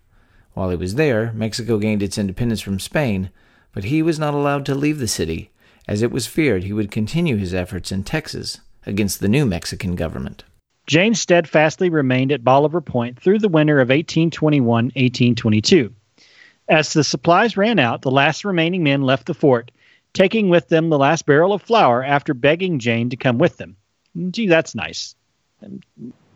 While 0.53 0.69
he 0.69 0.77
was 0.77 0.95
there, 0.95 1.33
Mexico 1.33 1.77
gained 1.77 2.01
its 2.01 2.17
independence 2.17 2.61
from 2.61 2.79
Spain, 2.79 3.31
but 3.73 3.83
he 3.83 4.01
was 4.01 4.17
not 4.17 4.33
allowed 4.33 4.65
to 4.67 4.75
leave 4.75 4.99
the 4.99 5.09
city, 5.09 5.51
as 5.89 6.01
it 6.01 6.09
was 6.09 6.25
feared 6.25 6.63
he 6.63 6.71
would 6.71 6.89
continue 6.89 7.35
his 7.35 7.53
efforts 7.53 7.91
in 7.91 8.05
Texas 8.05 8.61
against 8.85 9.19
the 9.19 9.29
new 9.29 9.45
Mexican 9.45 9.95
government. 9.95 10.43
Jane 10.87 11.13
steadfastly 11.13 11.89
remained 11.89 12.31
at 12.31 12.43
Bolivar 12.43 12.81
Point 12.81 13.19
through 13.19 13.39
the 13.39 13.47
winter 13.47 13.79
of 13.79 13.89
1821 13.89 14.85
1822. 14.85 15.93
As 16.67 16.93
the 16.93 17.03
supplies 17.03 17.57
ran 17.57 17.79
out, 17.79 18.01
the 18.01 18.11
last 18.11 18.45
remaining 18.45 18.83
men 18.83 19.01
left 19.01 19.27
the 19.27 19.33
fort, 19.33 19.71
taking 20.13 20.49
with 20.49 20.69
them 20.69 20.89
the 20.89 20.97
last 20.97 21.25
barrel 21.25 21.53
of 21.53 21.61
flour 21.61 22.03
after 22.03 22.33
begging 22.33 22.79
Jane 22.79 23.09
to 23.09 23.17
come 23.17 23.37
with 23.37 23.57
them. 23.57 23.75
Gee, 24.31 24.47
that's 24.47 24.75
nice. 24.75 25.15
Um, 25.63 25.81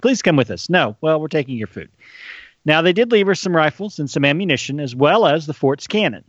please 0.02 0.22
come 0.22 0.36
with 0.36 0.52
us. 0.52 0.70
No, 0.70 0.96
well, 1.02 1.20
we're 1.20 1.28
taking 1.28 1.58
your 1.58 1.68
food. 1.68 1.90
Now, 2.64 2.82
they 2.82 2.94
did 2.94 3.12
leave 3.12 3.28
her 3.28 3.36
some 3.36 3.56
rifles 3.56 4.00
and 4.00 4.10
some 4.10 4.26
ammunition, 4.26 4.80
as 4.80 4.96
well 4.96 5.26
as 5.26 5.46
the 5.46 5.54
fort's 5.54 5.88
cannon. 5.88 6.24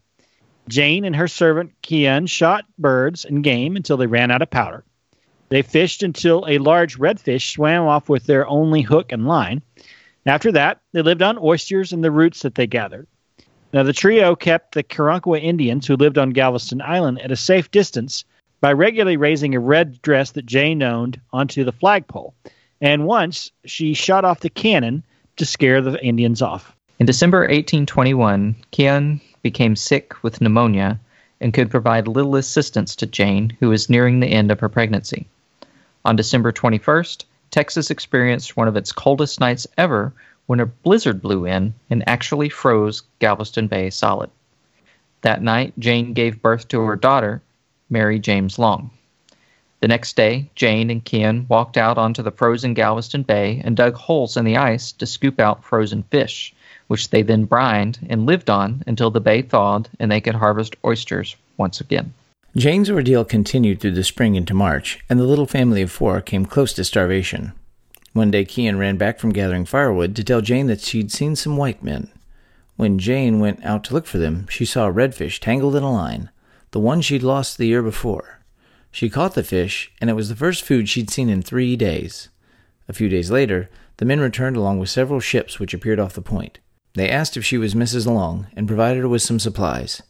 Jane 0.68 1.04
and 1.04 1.16
her 1.16 1.28
servant 1.28 1.72
Kian 1.82 2.28
shot 2.28 2.64
birds 2.78 3.24
and 3.24 3.44
game 3.44 3.76
until 3.76 3.96
they 3.96 4.06
ran 4.06 4.30
out 4.30 4.42
of 4.42 4.50
powder. 4.50 4.84
They 5.48 5.62
fished 5.62 6.02
until 6.02 6.44
a 6.48 6.58
large 6.58 6.98
redfish 6.98 7.52
swam 7.52 7.86
off 7.86 8.08
with 8.08 8.24
their 8.24 8.46
only 8.48 8.82
hook 8.82 9.12
and 9.12 9.26
line. 9.26 9.62
After 10.26 10.50
that, 10.52 10.80
they 10.92 11.02
lived 11.02 11.22
on 11.22 11.38
oysters 11.38 11.92
and 11.92 12.02
the 12.02 12.10
roots 12.10 12.42
that 12.42 12.56
they 12.56 12.66
gathered. 12.66 13.06
Now, 13.72 13.84
the 13.84 13.92
trio 13.92 14.34
kept 14.34 14.74
the 14.74 14.82
Karankawa 14.82 15.40
Indians 15.40 15.86
who 15.86 15.96
lived 15.96 16.18
on 16.18 16.30
Galveston 16.30 16.82
Island 16.82 17.20
at 17.20 17.30
a 17.30 17.36
safe 17.36 17.70
distance 17.70 18.24
by 18.60 18.72
regularly 18.72 19.16
raising 19.16 19.54
a 19.54 19.60
red 19.60 20.02
dress 20.02 20.32
that 20.32 20.46
Jane 20.46 20.82
owned 20.82 21.20
onto 21.32 21.62
the 21.62 21.72
flagpole. 21.72 22.34
And 22.80 23.06
once 23.06 23.52
she 23.64 23.94
shot 23.94 24.24
off 24.24 24.40
the 24.40 24.50
cannon 24.50 25.04
to 25.36 25.46
scare 25.46 25.80
the 25.80 26.02
Indians 26.04 26.42
off. 26.42 26.74
In 26.98 27.06
December 27.06 27.40
1821, 27.40 28.56
Kian 28.72 29.20
became 29.42 29.76
sick 29.76 30.20
with 30.24 30.40
pneumonia 30.40 30.98
and 31.40 31.54
could 31.54 31.70
provide 31.70 32.08
little 32.08 32.34
assistance 32.34 32.96
to 32.96 33.06
Jane, 33.06 33.56
who 33.60 33.68
was 33.68 33.90
nearing 33.90 34.20
the 34.20 34.26
end 34.26 34.50
of 34.50 34.58
her 34.58 34.68
pregnancy. 34.68 35.26
On 36.06 36.14
December 36.14 36.52
21st, 36.52 37.24
Texas 37.50 37.90
experienced 37.90 38.56
one 38.56 38.68
of 38.68 38.76
its 38.76 38.92
coldest 38.92 39.40
nights 39.40 39.66
ever 39.76 40.12
when 40.46 40.60
a 40.60 40.66
blizzard 40.66 41.20
blew 41.20 41.46
in 41.46 41.74
and 41.90 42.08
actually 42.08 42.48
froze 42.48 43.02
Galveston 43.18 43.66
Bay 43.66 43.90
solid. 43.90 44.30
That 45.22 45.42
night, 45.42 45.72
Jane 45.80 46.12
gave 46.12 46.40
birth 46.40 46.68
to 46.68 46.80
her 46.82 46.94
daughter, 46.94 47.42
Mary 47.90 48.20
James 48.20 48.56
Long. 48.56 48.90
The 49.80 49.88
next 49.88 50.14
day, 50.14 50.48
Jane 50.54 50.90
and 50.90 51.04
Kian 51.04 51.48
walked 51.48 51.76
out 51.76 51.98
onto 51.98 52.22
the 52.22 52.30
frozen 52.30 52.72
Galveston 52.72 53.24
Bay 53.24 53.60
and 53.64 53.76
dug 53.76 53.94
holes 53.94 54.36
in 54.36 54.44
the 54.44 54.58
ice 54.58 54.92
to 54.92 55.06
scoop 55.06 55.40
out 55.40 55.64
frozen 55.64 56.04
fish, 56.04 56.54
which 56.86 57.10
they 57.10 57.22
then 57.22 57.46
brined 57.46 57.98
and 58.08 58.26
lived 58.26 58.48
on 58.48 58.84
until 58.86 59.10
the 59.10 59.20
bay 59.20 59.42
thawed 59.42 59.88
and 59.98 60.12
they 60.12 60.20
could 60.20 60.36
harvest 60.36 60.76
oysters 60.84 61.34
once 61.56 61.80
again. 61.80 62.14
Jane's 62.56 62.88
ordeal 62.88 63.22
continued 63.22 63.80
through 63.80 63.90
the 63.90 64.02
spring 64.02 64.34
into 64.34 64.54
March, 64.54 64.98
and 65.10 65.20
the 65.20 65.24
little 65.24 65.44
family 65.44 65.82
of 65.82 65.92
four 65.92 66.22
came 66.22 66.46
close 66.46 66.72
to 66.72 66.84
starvation. 66.84 67.52
One 68.14 68.30
day, 68.30 68.46
Kian 68.46 68.78
ran 68.78 68.96
back 68.96 69.18
from 69.18 69.34
gathering 69.34 69.66
firewood 69.66 70.16
to 70.16 70.24
tell 70.24 70.40
Jane 70.40 70.66
that 70.68 70.80
she'd 70.80 71.12
seen 71.12 71.36
some 71.36 71.58
white 71.58 71.82
men. 71.82 72.10
When 72.76 72.98
Jane 72.98 73.40
went 73.40 73.62
out 73.62 73.84
to 73.84 73.94
look 73.94 74.06
for 74.06 74.16
them, 74.16 74.46
she 74.48 74.64
saw 74.64 74.88
a 74.88 74.92
redfish 74.92 75.38
tangled 75.38 75.76
in 75.76 75.82
a 75.82 75.92
line, 75.92 76.30
the 76.70 76.80
one 76.80 77.02
she'd 77.02 77.22
lost 77.22 77.58
the 77.58 77.66
year 77.66 77.82
before. 77.82 78.40
She 78.90 79.10
caught 79.10 79.34
the 79.34 79.42
fish, 79.42 79.92
and 80.00 80.08
it 80.08 80.14
was 80.14 80.30
the 80.30 80.34
first 80.34 80.64
food 80.64 80.88
she'd 80.88 81.10
seen 81.10 81.28
in 81.28 81.42
three 81.42 81.76
days. 81.76 82.30
A 82.88 82.94
few 82.94 83.10
days 83.10 83.30
later, 83.30 83.68
the 83.98 84.06
men 84.06 84.20
returned 84.20 84.56
along 84.56 84.78
with 84.78 84.88
several 84.88 85.20
ships 85.20 85.60
which 85.60 85.74
appeared 85.74 86.00
off 86.00 86.14
the 86.14 86.22
point. 86.22 86.58
They 86.94 87.10
asked 87.10 87.36
if 87.36 87.44
she 87.44 87.58
was 87.58 87.74
Mrs. 87.74 88.06
Long 88.06 88.46
and 88.56 88.66
provided 88.66 89.00
her 89.00 89.08
with 89.08 89.20
some 89.20 89.38
supplies. 89.38 90.02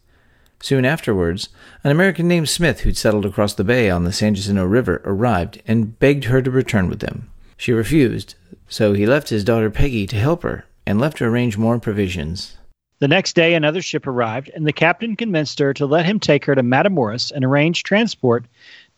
Soon 0.61 0.85
afterwards, 0.85 1.49
an 1.85 1.91
American 1.91 2.27
named 2.27 2.49
Smith, 2.49 2.81
who'd 2.81 2.97
settled 2.97 3.27
across 3.27 3.55
the 3.55 3.65
bay 3.65 3.91
on 3.91 4.05
the 4.05 4.13
San 4.13 4.35
Jacinto 4.35 4.65
River, 4.65 5.03
arrived 5.05 5.63
and 5.67 5.99
begged 5.99 6.25
her 6.25 6.41
to 6.43 6.51
return 6.51 6.89
with 6.89 7.01
them. 7.01 7.31
She 7.57 7.73
refused, 7.73 8.35
so 8.69 8.93
he 8.93 9.07
left 9.07 9.29
his 9.29 9.45
daughter 9.45 9.71
Peggy 9.71 10.07
to 10.07 10.17
help 10.17 10.43
her 10.43 10.65
and 10.87 11.01
left 11.01 11.19
to 11.19 11.25
arrange 11.25 11.59
more 11.59 11.79
provisions. 11.79 12.57
The 12.99 13.09
next 13.09 13.35
day, 13.35 13.55
another 13.55 13.83
ship 13.83 14.07
arrived, 14.07 14.51
and 14.55 14.67
the 14.67 14.73
captain 14.73 15.17
convinced 15.17 15.59
her 15.59 15.75
to 15.75 15.85
let 15.85 16.07
him 16.07 16.19
take 16.19 16.47
her 16.47 16.55
to 16.55 16.63
Matamoros 16.63 17.31
and 17.31 17.45
arrange 17.45 17.83
transport 17.83 18.47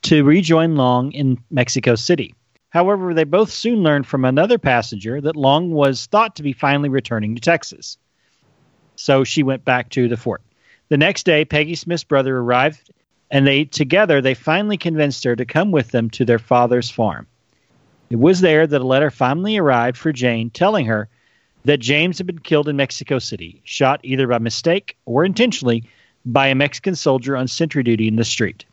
to 0.02 0.22
rejoin 0.22 0.76
Long 0.76 1.10
in 1.12 1.38
Mexico 1.50 1.96
City. 1.96 2.34
However, 2.70 3.12
they 3.14 3.24
both 3.24 3.50
soon 3.50 3.82
learned 3.82 4.06
from 4.06 4.24
another 4.24 4.58
passenger 4.58 5.20
that 5.22 5.36
Long 5.36 5.72
was 5.72 6.06
thought 6.06 6.36
to 6.36 6.42
be 6.42 6.52
finally 6.52 6.88
returning 6.88 7.34
to 7.34 7.40
Texas. 7.40 7.98
So 8.94 9.24
she 9.24 9.42
went 9.42 9.64
back 9.64 9.88
to 9.90 10.06
the 10.06 10.16
fort. 10.16 10.42
The 10.88 10.96
next 10.96 11.24
day, 11.24 11.44
Peggy 11.44 11.74
Smith's 11.74 12.04
brother 12.04 12.38
arrived, 12.38 12.90
and 13.30 13.46
they 13.46 13.64
together 13.64 14.20
they 14.20 14.34
finally 14.34 14.78
convinced 14.78 15.24
her 15.24 15.36
to 15.36 15.44
come 15.44 15.70
with 15.70 15.90
them 15.90 16.08
to 16.10 16.24
their 16.24 16.38
father's 16.38 16.90
farm. 16.90 17.26
It 18.10 18.18
was 18.18 18.40
there 18.40 18.66
that 18.66 18.80
a 18.80 18.86
letter 18.86 19.10
finally 19.10 19.58
arrived 19.58 19.98
for 19.98 20.12
Jane 20.12 20.48
telling 20.48 20.86
her 20.86 21.08
that 21.64 21.80
James 21.80 22.16
had 22.16 22.26
been 22.26 22.38
killed 22.38 22.68
in 22.68 22.76
Mexico 22.76 23.18
City, 23.18 23.60
shot 23.64 24.00
either 24.02 24.26
by 24.26 24.38
mistake 24.38 24.96
or 25.04 25.26
intentionally 25.26 25.84
by 26.24 26.46
a 26.46 26.54
Mexican 26.54 26.94
soldier 26.94 27.36
on 27.36 27.48
sentry 27.48 27.82
duty 27.82 28.08
in 28.08 28.16
the 28.16 28.24
street. 28.24 28.64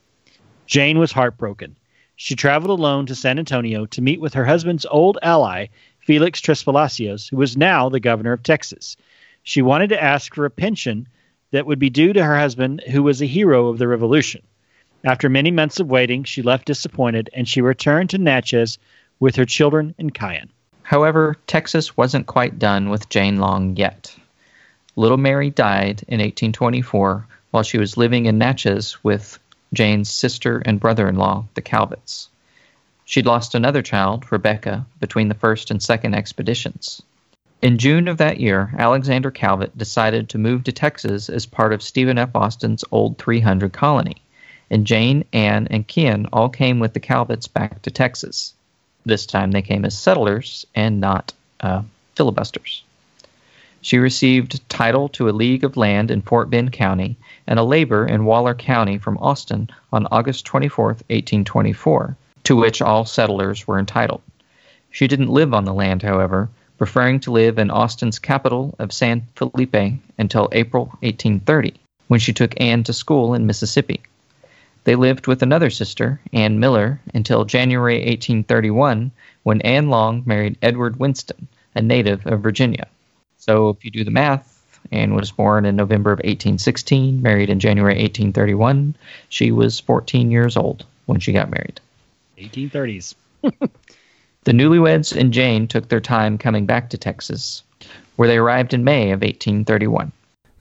Jane 0.67 0.98
was 0.98 1.12
heartbroken. 1.12 1.75
She 2.15 2.36
traveled 2.36 2.79
alone 2.79 3.05
to 3.07 3.15
San 3.15 3.38
Antonio 3.38 3.86
to 3.88 4.01
meet 4.01 4.22
with 4.22 4.34
her 4.34 4.45
husband's 4.45 4.86
old 4.86 5.17
ally, 5.22 5.67
Felix 6.00 6.39
Trespalacios, 6.39 7.27
who 7.27 7.36
was 7.36 7.57
now 7.57 7.89
the 7.89 8.00
governor 8.00 8.31
of 8.31 8.43
Texas. 8.43 8.95
She 9.43 9.62
wanted 9.62 9.89
to 9.89 10.01
ask 10.01 10.34
for 10.34 10.45
a 10.45 10.50
pension 10.50 11.07
that 11.52 11.66
would 11.66 11.80
be 11.80 11.90
due 11.90 12.14
to 12.14 12.24
her 12.24 12.38
husband, 12.38 12.82
who 12.92 13.04
was 13.04 13.22
a 13.22 13.28
hero 13.28 13.68
of 13.68 13.78
the 13.78 13.88
revolution. 13.88 14.42
After 15.04 15.30
many 15.30 15.52
months 15.52 15.80
of 15.80 15.88
waiting, 15.88 16.24
she 16.24 16.42
left 16.42 16.66
disappointed 16.66 17.30
and 17.34 17.48
she 17.48 17.62
returned 17.62 18.10
to 18.10 18.18
Natchez 18.18 18.80
with 19.20 19.36
her 19.36 19.46
children 19.46 19.94
and 19.98 20.14
Kian. 20.14 20.50
However, 20.82 21.36
Texas 21.48 21.96
wasn't 21.96 22.28
quite 22.28 22.60
done 22.60 22.90
with 22.90 23.10
Jane 23.10 23.38
Long 23.38 23.75
yet. 23.75 24.16
Little 24.96 25.18
Mary 25.18 25.50
died 25.50 26.04
in 26.08 26.20
1824 26.20 27.28
while 27.52 27.64
she 27.64 27.78
was 27.78 27.98
living 27.98 28.25
in 28.25 28.38
Natchez 28.38 29.04
with 29.04 29.40
Jane's 29.74 30.10
sister 30.10 30.62
and 30.66 30.80
brother 30.80 31.08
in 31.08 31.16
law, 31.16 31.46
the 31.54 31.62
Calverts. 31.62 32.30
She'd 33.06 33.25
lost 33.25 33.54
another 33.54 33.82
child, 33.82 34.32
Rebecca, 34.32 34.86
between 35.00 35.28
the 35.28 35.36
first 35.36 35.70
and 35.70 35.82
second 35.82 36.16
expeditions. 36.16 37.02
In 37.65 37.79
June 37.79 38.07
of 38.07 38.17
that 38.17 38.39
year, 38.39 38.72
Alexander 38.77 39.31
Calvert 39.31 39.75
decided 39.75 40.29
to 40.29 40.38
move 40.38 40.65
to 40.65 40.72
Texas 40.72 41.29
as 41.29 41.48
part 41.48 41.74
of 41.74 41.81
Stephen 41.81 42.19
F. 42.19 42.29
Austin's 42.36 42.86
old 42.91 43.17
300 43.17 43.74
colony, 43.74 44.17
and 44.69 44.86
Jane, 44.86 45.25
Anne, 45.34 45.67
and 45.72 45.88
Kian 45.88 46.29
all 46.31 46.48
came 46.48 46.77
with 46.77 46.93
the 46.93 47.00
Calverts 47.00 47.48
back 47.48 47.81
to 47.81 47.89
Texas. 47.89 48.53
This 49.03 49.25
time 49.25 49.50
they 49.50 49.63
came 49.63 49.84
as 49.84 49.98
settlers 49.98 50.67
and 50.75 51.01
not 51.01 51.34
uh, 51.60 51.81
filibusters. 52.13 52.84
She 53.81 53.98
received 53.98 54.69
title 54.69 55.10
to 55.10 55.27
a 55.27 55.31
league 55.31 55.63
of 55.63 55.75
land 55.75 56.12
in 56.12 56.22
Fort 56.22 56.51
Bend 56.51 56.72
County 56.72 57.17
and 57.48 57.57
a 57.57 57.63
labor 57.63 58.05
in 58.05 58.25
Waller 58.25 58.53
County 58.53 59.00
from 59.00 59.17
Austin 59.17 59.72
on 59.91 60.07
August 60.12 60.45
24, 60.45 60.86
1824, 60.86 62.15
to 62.43 62.55
which 62.55 62.84
all 62.84 63.05
settlers 63.05 63.65
were 63.65 63.79
entitled. 63.79 64.22
She 64.91 65.07
didn't 65.07 65.29
live 65.29 65.51
on 65.51 65.65
the 65.65 65.74
land, 65.74 66.03
however, 66.03 66.48
preferring 66.77 67.20
to 67.22 67.32
live 67.32 67.58
in 67.58 67.72
Austin's 67.72 68.20
capital 68.20 68.75
of 68.79 68.94
San 68.94 69.27
Felipe 69.36 70.00
until 70.17 70.50
April 70.51 70.86
1830, 71.01 71.74
when 72.08 72.20
she 72.20 72.34
took 72.34 72.60
Anne 72.60 72.84
to 72.84 72.94
school 72.94 73.34
in 73.34 73.46
Mississippi. 73.46 74.01
They 74.84 74.96
lived 74.96 75.27
with 75.27 75.41
another 75.41 75.70
sister, 75.70 76.20
Anne 76.32 76.60
Miller, 76.60 77.00
until 77.13 77.46
January 77.46 77.98
1831, 77.98 79.12
when 79.44 79.62
Anne 79.62 79.89
Long 79.89 80.24
married 80.25 80.58
Edward 80.62 81.00
Winston, 81.00 81.48
a 81.74 81.82
native 81.82 82.25
of 82.27 82.41
Virginia. 82.41 82.88
So 83.38 83.70
if 83.70 83.84
you 83.84 83.91
do 83.91 84.03
the 84.03 84.12
math, 84.12 84.51
Anne 84.91 85.15
was 85.15 85.32
born 85.32 85.65
in 85.65 85.75
November 85.75 86.12
of 86.12 86.20
1816, 86.20 87.22
married 87.22 87.50
in 87.50 87.60
January 87.60 87.96
1831. 87.96 88.96
She 89.29 89.51
was 89.51 89.79
14 89.79 90.29
years 90.29 90.55
old 90.55 90.86
when 91.05 91.20
she 91.20 91.34
got 91.34 91.50
married. 91.50 91.79
1830s. 92.38 93.15
the 94.46 94.52
newlyweds 94.52 95.16
and 95.16 95.34
Jane 95.34 95.68
took 95.68 95.90
their 95.90 96.00
time 96.00 96.38
coming 96.38 96.68
back 96.68 96.92
to 96.92 97.00
Texas, 97.00 97.64
where 98.16 98.28
they 98.28 98.38
arrived 98.38 98.75
in 98.75 98.84
May 98.84 99.06
of 99.06 99.22
1831. 99.22 100.12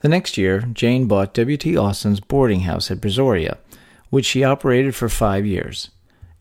The 0.01 0.09
next 0.09 0.37
year, 0.37 0.61
Jane 0.73 1.05
bought 1.05 1.35
W.T. 1.35 1.77
Austin's 1.77 2.19
boarding 2.19 2.61
house 2.61 2.89
at 2.89 2.99
Brazoria, 2.99 3.57
which 4.09 4.25
she 4.25 4.43
operated 4.43 4.95
for 4.95 5.07
five 5.07 5.45
years. 5.45 5.91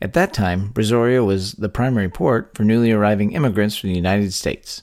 At 0.00 0.14
that 0.14 0.32
time, 0.32 0.70
Brazoria 0.72 1.24
was 1.24 1.52
the 1.52 1.68
primary 1.68 2.08
port 2.08 2.50
for 2.54 2.64
newly 2.64 2.90
arriving 2.90 3.32
immigrants 3.32 3.76
from 3.76 3.90
the 3.90 3.96
United 3.96 4.32
States. 4.32 4.82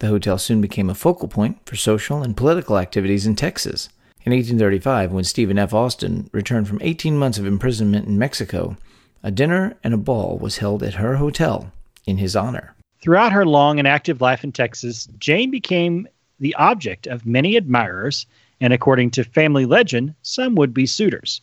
The 0.00 0.08
hotel 0.08 0.38
soon 0.38 0.60
became 0.60 0.90
a 0.90 0.96
focal 0.96 1.28
point 1.28 1.58
for 1.64 1.76
social 1.76 2.20
and 2.20 2.36
political 2.36 2.78
activities 2.78 3.26
in 3.26 3.36
Texas. 3.36 3.88
In 4.24 4.32
1835, 4.32 5.12
when 5.12 5.22
Stephen 5.22 5.58
F. 5.58 5.72
Austin 5.72 6.28
returned 6.32 6.66
from 6.66 6.80
18 6.82 7.16
months 7.16 7.38
of 7.38 7.46
imprisonment 7.46 8.08
in 8.08 8.18
Mexico, 8.18 8.76
a 9.22 9.30
dinner 9.30 9.76
and 9.84 9.94
a 9.94 9.98
ball 9.98 10.36
was 10.36 10.58
held 10.58 10.82
at 10.82 10.94
her 10.94 11.16
hotel 11.16 11.70
in 12.06 12.16
his 12.18 12.36
honor. 12.36 12.74
Throughout 13.00 13.32
her 13.32 13.44
long 13.44 13.78
and 13.78 13.88
active 13.88 14.20
life 14.20 14.44
in 14.44 14.52
Texas, 14.52 15.08
Jane 15.18 15.50
became 15.50 16.06
the 16.38 16.54
object 16.54 17.06
of 17.06 17.26
many 17.26 17.56
admirers 17.56 18.26
and, 18.60 18.72
according 18.72 19.10
to 19.10 19.24
family 19.24 19.66
legend, 19.66 20.14
some 20.22 20.54
would 20.54 20.72
be 20.72 20.86
suitors. 20.86 21.40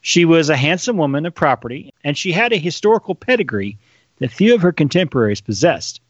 She 0.00 0.24
was 0.24 0.48
a 0.48 0.56
handsome 0.56 0.96
woman 0.96 1.26
of 1.26 1.34
property, 1.34 1.92
and 2.04 2.16
she 2.16 2.32
had 2.32 2.52
a 2.52 2.58
historical 2.58 3.14
pedigree 3.14 3.78
that 4.18 4.30
few 4.30 4.54
of 4.54 4.62
her 4.62 4.72
contemporaries 4.72 5.40
possessed. 5.40 6.00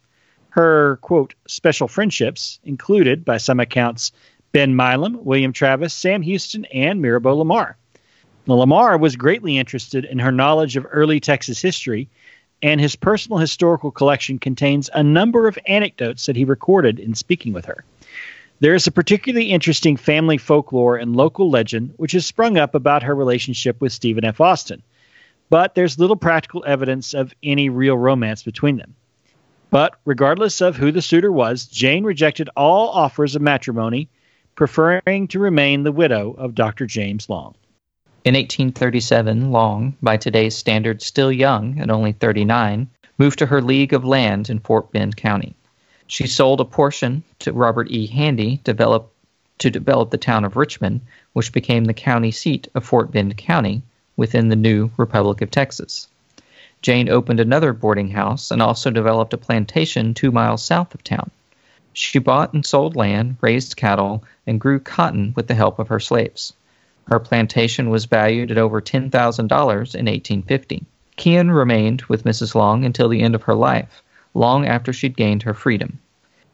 Her, 0.51 0.99
quote, 1.03 1.35
special 1.49 1.89
friendships 1.89 2.61
included, 2.65 3.25
by 3.25 3.39
some 3.39 3.59
accounts, 3.59 4.13
Ben 4.53 4.77
Milam, 4.77 5.25
William 5.25 5.53
Travis, 5.53 5.93
Sam 5.93 6.23
Houston, 6.23 6.65
and 6.67 7.03
Mirabeau 7.03 7.35
Lamar. 7.37 7.77
Now, 8.47 8.55
Lamar 8.55 8.99
was 8.99 9.17
greatly 9.17 9.59
interested 9.59 10.05
in 10.05 10.19
her 10.21 10.31
knowledge 10.31 10.77
of 10.77 10.87
early 10.91 11.19
Texas 11.19 11.61
history, 11.61 12.09
and 12.63 12.81
his 12.81 12.97
personal 12.97 13.39
historical 13.39 13.91
collection 13.91 14.39
contains 14.39 14.91
a 14.93 15.03
number 15.03 15.47
of 15.47 15.59
anecdotes 15.67 16.27
that 16.27 16.37
he 16.37 16.45
recorded 16.45 16.99
in 16.99 17.15
speaking 17.15 17.53
with 17.53 17.67
her. 17.67 17.85
There 18.61 18.75
is 18.75 18.87
a 18.87 18.93
particularly 18.93 19.51
interesting 19.51 19.97
family 19.97 20.39
folklore 20.39 20.97
and 20.97 21.17
local 21.17 21.51
legend 21.51 21.95
which 21.97 22.13
has 22.13 22.25
sprung 22.25 22.57
up 22.57 22.75
about 22.75 23.03
her 23.03 23.15
relationship 23.15 23.81
with 23.81 23.93
Stephen 23.93 24.25
F. 24.25 24.41
Austin, 24.41 24.83
but 25.51 25.75
there's 25.75 25.99
little 25.99 26.17
practical 26.17 26.65
evidence 26.67 27.15
of 27.15 27.35
any 27.43 27.69
real 27.69 27.99
romance 27.99 28.43
between 28.43 28.77
them. 28.77 28.95
But 29.71 29.97
regardless 30.05 30.61
of 30.61 30.77
who 30.77 30.93
the 30.93 31.03
suitor 31.03 31.33
was, 31.33 31.67
Jane 31.67 32.05
rejected 32.05 32.49
all 32.57 32.91
offers 32.91 33.35
of 33.35 33.43
matrimony, 33.43 34.09
preferring 34.55 35.29
to 35.29 35.41
remain 35.41 35.83
the 35.83 35.93
widow 35.93 36.33
of 36.39 36.55
Dr. 36.55 36.87
James 36.87 37.29
Long. 37.29 37.57
In 38.25 38.33
1837, 38.37 39.53
Long, 39.53 39.99
by 40.01 40.17
today's 40.17 40.57
standards 40.57 41.05
still 41.05 41.31
young 41.31 41.79
at 41.79 41.91
only 41.91 42.13
39, 42.13 42.89
moved 43.19 43.39
to 43.39 43.45
her 43.45 43.61
league 43.61 43.93
of 43.93 44.03
land 44.03 44.49
in 44.49 44.61
Fort 44.61 44.91
Bend 44.93 45.15
County. 45.15 45.55
She 46.07 46.27
sold 46.27 46.59
a 46.59 46.65
portion 46.65 47.23
to 47.41 47.53
Robert 47.53 47.91
E. 47.91 48.07
Handy 48.07 48.63
develop, 48.65 49.13
to 49.59 49.69
develop 49.69 50.11
the 50.11 50.17
town 50.17 50.47
of 50.47 50.57
Richmond, 50.57 51.03
which 51.35 51.53
became 51.53 51.85
the 51.85 51.93
county 51.93 52.31
seat 52.31 52.67
of 52.75 52.87
Fort 52.87 53.13
Bend 53.13 53.37
County 53.37 53.83
within 54.17 54.49
the 54.49 54.57
new 54.57 54.91
Republic 54.97 55.43
of 55.43 55.51
Texas. 55.51 56.09
Jane 56.81 57.11
opened 57.11 57.41
another 57.41 57.75
boarding 57.75 58.09
house 58.09 58.51
and 58.51 58.63
also 58.63 58.89
developed 58.89 59.35
a 59.35 59.37
plantation 59.37 60.15
two 60.15 60.33
miles 60.33 60.65
south 60.65 60.95
of 60.95 61.05
town. 61.05 61.31
She 61.93 62.19
bought 62.21 62.55
and 62.55 62.65
sold 62.65 62.97
land, 62.97 63.37
raised 63.43 63.77
cattle, 63.77 64.25
and 64.47 64.59
grew 64.59 64.81
cotton 64.81 65.35
with 65.37 65.47
the 65.47 65.55
help 65.55 65.79
of 65.79 65.89
her 65.89 66.01
slaves. 66.01 66.55
Her 67.07 67.21
plantation 67.21 67.91
was 67.91 68.07
valued 68.07 68.51
at 68.51 68.59
over 68.59 68.81
$10,000 68.81 69.11
in 69.11 69.47
1850. 69.51 70.85
Kian 71.17 71.55
remained 71.55 72.03
with 72.03 72.25
Mrs. 72.25 72.55
Long 72.55 72.85
until 72.85 73.09
the 73.09 73.21
end 73.21 73.35
of 73.35 73.43
her 73.43 73.55
life, 73.55 74.03
long 74.33 74.67
after 74.67 74.93
she'd 74.93 75.17
gained 75.17 75.43
her 75.43 75.55
freedom. 75.55 76.01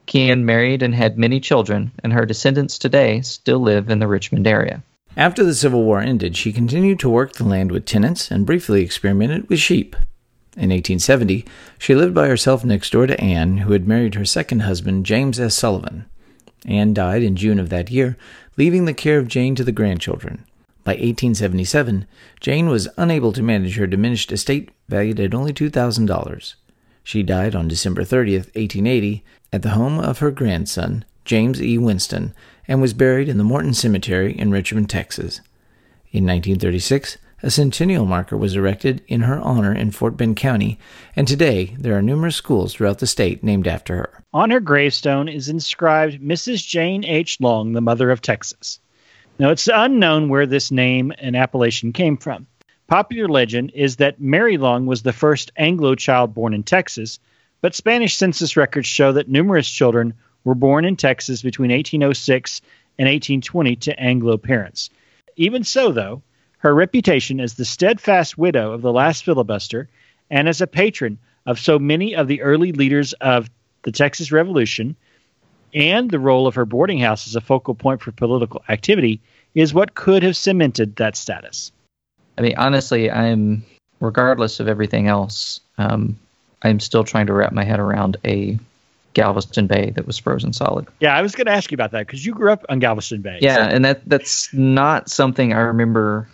Kian 0.07 0.42
married 0.42 0.83
and 0.83 0.95
had 0.95 1.16
many 1.16 1.40
children, 1.40 1.92
and 2.02 2.12
her 2.12 2.26
descendants 2.26 2.78
today 2.78 3.21
still 3.21 3.61
live 3.61 3.88
in 3.88 4.00
the 4.00 4.09
Richmond 4.09 4.47
area. 4.47 4.83
After 5.16 5.45
the 5.45 5.54
Civil 5.54 5.85
War 5.85 6.00
ended, 6.00 6.37
she 6.37 6.52
continued 6.52 6.99
to 7.00 7.09
work 7.09 7.33
the 7.35 7.45
land 7.45 7.73
with 7.73 7.87
tenants 7.87 8.30
and 8.30 8.47
briefly 8.47 8.83
experimented 8.83 9.49
with 9.49 9.61
sheep. 9.61 9.95
In 10.57 10.71
1870, 10.71 11.45
she 11.78 11.95
lived 11.95 12.14
by 12.14 12.26
herself 12.26 12.64
next 12.64 12.90
door 12.90 13.07
to 13.07 13.21
Anne, 13.21 13.59
who 13.59 13.73
had 13.73 13.87
married 13.87 14.16
her 14.16 14.25
second 14.25 14.61
husband, 14.61 15.07
James 15.07 15.38
S. 15.38 15.54
Sullivan. 15.54 16.07
Anne 16.67 16.95
died 16.95 17.23
in 17.23 17.37
June 17.37 17.59
of 17.59 17.69
that 17.71 17.90
year, 17.90 18.17
leaving 18.57 18.85
the 18.85 18.95
care 18.95 19.19
of 19.19 19.29
Jane 19.29 19.55
to 19.55 19.64
the 19.64 19.73
grandchildren. 19.73 20.45
By 20.85 20.93
1877, 20.93 22.07
Jane 22.40 22.69
was 22.69 22.88
unable 22.97 23.33
to 23.33 23.43
manage 23.43 23.76
her 23.76 23.87
diminished 23.87 24.33
estate, 24.33 24.71
valued 24.88 25.21
at 25.21 25.35
only 25.35 25.52
$2,000. 25.52 26.55
She 27.02 27.23
died 27.23 27.55
on 27.55 27.69
December 27.69 28.05
30, 28.05 28.37
1880, 28.37 29.25
at 29.52 29.62
the 29.62 29.71
home 29.71 29.99
of 29.99 30.19
her 30.19 30.31
grandson, 30.31 31.05
James 31.25 31.62
E. 31.62 31.76
Winston, 31.79 32.35
and 32.67 32.81
was 32.81 32.95
buried 32.95 33.29
in 33.29 33.38
the 33.38 33.45
Morton 33.45 33.75
Cemetery 33.75 34.38
in 34.38 34.50
Richmond, 34.50 34.88
Texas. 34.88 35.40
In 36.12 36.25
1936, 36.25 37.19
a 37.43 37.51
centennial 37.51 38.05
marker 38.05 38.37
was 38.37 38.55
erected 38.55 39.03
in 39.07 39.23
her 39.23 39.41
honor 39.41 39.75
in 39.75 39.91
Fort 39.91 40.17
Bend 40.17 40.37
County, 40.37 40.79
and 41.17 41.27
today 41.27 41.75
there 41.79 41.97
are 41.97 42.03
numerous 42.03 42.37
schools 42.37 42.75
throughout 42.75 42.99
the 42.99 43.07
state 43.07 43.43
named 43.43 43.67
after 43.67 43.97
her. 43.97 44.25
On 44.33 44.51
her 44.51 44.61
gravestone 44.61 45.29
is 45.29 45.49
inscribed 45.49 46.21
Mrs. 46.21 46.67
Jane 46.67 47.05
H. 47.05 47.41
Long, 47.41 47.73
the 47.73 47.81
mother 47.81 48.11
of 48.11 48.21
Texas. 48.21 48.79
Now, 49.39 49.51
it's 49.51 49.69
unknown 49.73 50.29
where 50.29 50.47
this 50.47 50.71
name 50.71 51.13
and 51.19 51.35
appellation 51.35 51.93
came 51.93 52.19
from. 52.19 52.47
Popular 52.89 53.29
legend 53.29 53.73
is 53.75 53.97
that 53.97 54.21
Mary 54.21 54.59
Long 54.59 54.85
was 54.85 55.03
the 55.03 55.13
first 55.13 55.51
Anglo 55.57 55.95
child 55.95 56.35
born 56.35 56.53
in 56.53 56.63
Texas, 56.63 57.19
but 57.63 57.75
Spanish 57.75 58.17
census 58.17 58.57
records 58.57 58.87
show 58.87 59.13
that 59.13 59.29
numerous 59.29 59.71
children 59.71 60.13
were 60.45 60.55
born 60.55 60.85
in 60.85 60.97
Texas 60.97 61.41
between 61.41 61.71
1806 61.71 62.61
and 62.99 63.07
1820 63.07 63.77
to 63.77 63.99
Anglo 63.99 64.37
parents. 64.37 64.91
Even 65.37 65.65
so, 65.65 65.93
though, 65.93 66.23
her 66.61 66.75
reputation 66.75 67.40
as 67.40 67.55
the 67.55 67.64
steadfast 67.64 68.38
widow 68.38 68.73
of 68.73 68.83
the 68.83 68.93
last 68.93 69.25
filibuster 69.25 69.88
and 70.31 70.49
as 70.49 70.61
a 70.61 70.67
patron 70.67 71.19
of 71.47 71.59
so 71.59 71.79
many 71.79 72.14
of 72.14 72.29
the 72.29 72.40
early 72.43 72.73
leaders 72.73 73.12
of 73.14 73.50
the 73.83 73.93
Texas 73.93 74.31
Revolution 74.31 74.95
and 75.73 76.11
the 76.11 76.19
role 76.19 76.47
of 76.47 76.55
her 76.55 76.67
boarding 76.67 76.99
house 76.99 77.26
as 77.26 77.35
a 77.35 77.40
focal 77.40 77.75
point 77.75 78.02
for 78.02 78.12
political 78.12 78.62
activity 78.69 79.21
is 79.55 79.73
what 79.73 79.95
could 79.95 80.23
have 80.23 80.37
cemented 80.37 80.97
that 80.97 81.17
status. 81.17 81.73
I 82.37 82.43
mean, 82.43 82.55
honestly, 82.57 83.11
I'm, 83.11 83.64
regardless 84.00 84.61
of 84.61 84.69
everything 84.69 85.09
else, 85.09 85.61
um, 85.79 86.19
I'm 86.62 86.79
still 86.79 87.05
trying 87.05 87.26
to 87.26 87.33
wrap 87.33 87.52
my 87.52 87.64
head 87.64 87.81
around 87.81 88.19
a 88.25 88.59
Galveston 89.14 89.67
Bay 89.67 89.90
that 89.97 90.07
was 90.07 90.19
frozen 90.19 90.52
solid. 90.52 90.87
Yeah, 91.00 91.17
I 91.17 91.23
was 91.23 91.35
going 91.35 91.47
to 91.47 91.52
ask 91.52 91.71
you 91.71 91.75
about 91.75 91.90
that 91.93 92.07
because 92.07 92.25
you 92.25 92.35
grew 92.35 92.52
up 92.52 92.64
on 92.69 92.79
Galveston 92.79 93.23
Bay. 93.23 93.38
Yeah, 93.40 93.57
so. 93.57 93.62
and 93.62 93.85
that 93.85 94.09
that's 94.09 94.52
not 94.52 95.09
something 95.09 95.52
I 95.52 95.61
remember 95.61 96.29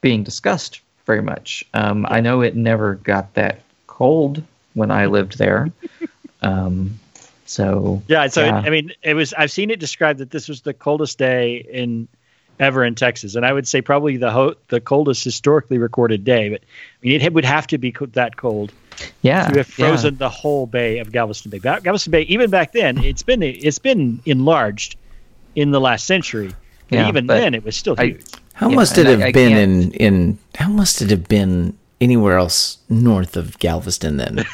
being 0.00 0.22
discussed 0.22 0.80
very 1.06 1.22
much. 1.22 1.64
Um, 1.74 2.06
I 2.08 2.20
know 2.20 2.40
it 2.40 2.56
never 2.56 2.94
got 2.96 3.34
that 3.34 3.60
cold 3.86 4.42
when 4.74 4.90
I 4.90 5.06
lived 5.06 5.38
there. 5.38 5.70
um, 6.42 6.98
so 7.46 8.00
yeah, 8.06 8.28
so 8.28 8.44
yeah. 8.44 8.60
It, 8.60 8.66
I 8.66 8.70
mean, 8.70 8.92
it 9.02 9.14
was. 9.14 9.34
I've 9.34 9.50
seen 9.50 9.70
it 9.70 9.80
described 9.80 10.20
that 10.20 10.30
this 10.30 10.48
was 10.48 10.60
the 10.60 10.72
coldest 10.72 11.18
day 11.18 11.66
in 11.68 12.06
ever 12.60 12.84
in 12.84 12.94
Texas, 12.94 13.34
and 13.34 13.44
I 13.44 13.52
would 13.52 13.66
say 13.66 13.82
probably 13.82 14.16
the 14.16 14.30
ho- 14.30 14.54
the 14.68 14.80
coldest 14.80 15.24
historically 15.24 15.78
recorded 15.78 16.24
day. 16.24 16.48
But 16.50 16.60
I 16.60 17.06
mean, 17.06 17.20
it 17.20 17.32
would 17.32 17.44
have 17.44 17.66
to 17.68 17.78
be 17.78 17.90
co- 17.90 18.06
that 18.06 18.36
cold. 18.36 18.72
Yeah, 19.22 19.48
to 19.48 19.58
have 19.58 19.66
frozen 19.66 20.14
yeah. 20.14 20.18
the 20.18 20.28
whole 20.28 20.66
bay 20.66 20.98
of 20.98 21.10
Galveston 21.10 21.50
Bay. 21.50 21.58
Galveston 21.58 22.10
Bay, 22.10 22.22
even 22.22 22.50
back 22.50 22.72
then, 22.72 23.02
it's 23.02 23.22
been 23.22 23.42
it's 23.42 23.78
been 23.78 24.20
enlarged 24.26 24.96
in 25.56 25.72
the 25.72 25.80
last 25.80 26.06
century. 26.06 26.52
Yeah, 26.90 27.08
even 27.08 27.26
then, 27.26 27.54
it 27.54 27.64
was 27.64 27.76
still 27.76 27.96
huge. 27.96 28.22
I, 28.32 28.38
how 28.60 28.68
yeah, 28.68 28.76
must 28.76 28.98
it 28.98 29.06
have 29.06 29.22
I, 29.22 29.28
I 29.28 29.32
been 29.32 29.56
in 29.56 29.92
in 29.92 30.38
how 30.54 30.68
must 30.68 31.00
it 31.00 31.08
have 31.08 31.26
been 31.26 31.78
anywhere 31.98 32.36
else 32.36 32.76
north 32.90 33.38
of 33.38 33.58
Galveston 33.58 34.18
then? 34.18 34.44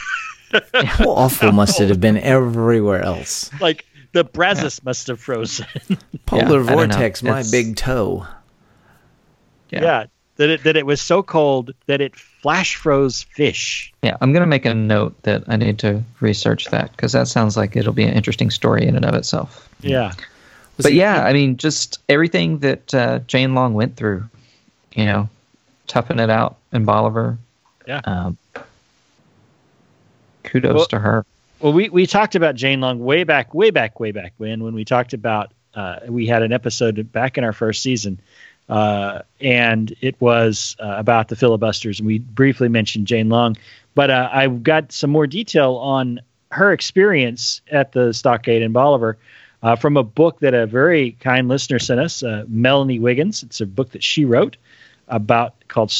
how 0.74 1.06
awful 1.06 1.50
must 1.50 1.80
it 1.80 1.88
have 1.88 2.00
been 2.00 2.16
everywhere 2.18 3.02
else? 3.02 3.50
Like 3.60 3.84
the 4.12 4.22
Brazos 4.22 4.80
must 4.84 5.08
have 5.08 5.18
frozen. 5.18 5.66
Polar 6.26 6.62
yeah, 6.62 6.72
vortex, 6.72 7.20
my 7.24 7.40
it's... 7.40 7.50
big 7.50 7.74
toe. 7.74 8.24
Yeah. 9.70 9.82
yeah. 9.82 10.04
That 10.36 10.50
it 10.50 10.62
that 10.62 10.76
it 10.76 10.86
was 10.86 11.00
so 11.00 11.24
cold 11.24 11.74
that 11.86 12.00
it 12.00 12.14
flash 12.14 12.76
froze 12.76 13.24
fish. 13.24 13.92
Yeah, 14.02 14.16
I'm 14.20 14.32
gonna 14.32 14.46
make 14.46 14.66
a 14.66 14.74
note 14.74 15.20
that 15.24 15.42
I 15.48 15.56
need 15.56 15.80
to 15.80 16.04
research 16.20 16.66
that 16.66 16.92
because 16.92 17.10
that 17.10 17.26
sounds 17.26 17.56
like 17.56 17.74
it'll 17.74 17.92
be 17.92 18.04
an 18.04 18.14
interesting 18.14 18.50
story 18.50 18.86
in 18.86 18.94
and 18.94 19.04
of 19.04 19.14
itself. 19.14 19.68
Yeah 19.80 20.12
but 20.82 20.92
yeah, 20.92 21.24
I 21.24 21.32
mean, 21.32 21.56
just 21.56 22.00
everything 22.08 22.58
that 22.58 22.94
uh, 22.94 23.18
Jane 23.20 23.54
Long 23.54 23.74
went 23.74 23.96
through, 23.96 24.24
you 24.94 25.06
know, 25.06 25.28
toughing 25.86 26.18
it 26.18 26.30
out 26.30 26.56
in 26.72 26.84
Bolivar. 26.84 27.38
Yeah. 27.86 28.00
Um, 28.04 28.36
kudos 30.42 30.74
well, 30.74 30.86
to 30.86 30.98
her. 30.98 31.26
Well, 31.60 31.72
we, 31.72 31.88
we 31.88 32.06
talked 32.06 32.34
about 32.34 32.54
Jane 32.54 32.80
Long 32.80 32.98
way 33.00 33.24
back, 33.24 33.54
way 33.54 33.70
back, 33.70 33.98
way 33.98 34.12
back 34.12 34.34
when, 34.36 34.62
when 34.62 34.74
we 34.74 34.84
talked 34.84 35.12
about, 35.12 35.52
uh, 35.74 36.00
we 36.08 36.26
had 36.26 36.42
an 36.42 36.52
episode 36.52 37.10
back 37.12 37.38
in 37.38 37.44
our 37.44 37.52
first 37.52 37.82
season, 37.82 38.18
uh, 38.68 39.22
and 39.40 39.94
it 40.00 40.20
was 40.20 40.76
uh, 40.80 40.94
about 40.96 41.28
the 41.28 41.36
filibusters, 41.36 42.00
and 42.00 42.06
we 42.06 42.18
briefly 42.18 42.68
mentioned 42.68 43.06
Jane 43.06 43.28
Long. 43.28 43.56
But 43.94 44.10
uh, 44.10 44.28
I've 44.32 44.62
got 44.62 44.92
some 44.92 45.10
more 45.10 45.26
detail 45.26 45.76
on 45.76 46.20
her 46.50 46.72
experience 46.72 47.60
at 47.70 47.92
the 47.92 48.12
stockade 48.12 48.62
in 48.62 48.72
Bolivar 48.72 49.16
uh, 49.62 49.76
from 49.76 49.96
a 49.96 50.02
book 50.02 50.40
that 50.40 50.54
a 50.54 50.66
very 50.66 51.12
kind 51.20 51.48
listener 51.48 51.78
sent 51.78 52.00
us, 52.00 52.22
uh, 52.22 52.44
Melanie 52.48 52.98
Wiggins. 52.98 53.42
It's 53.42 53.60
a 53.60 53.66
book 53.66 53.90
that 53.90 54.02
she 54.02 54.24
wrote 54.24 54.56
about 55.08 55.54
called 55.68 55.92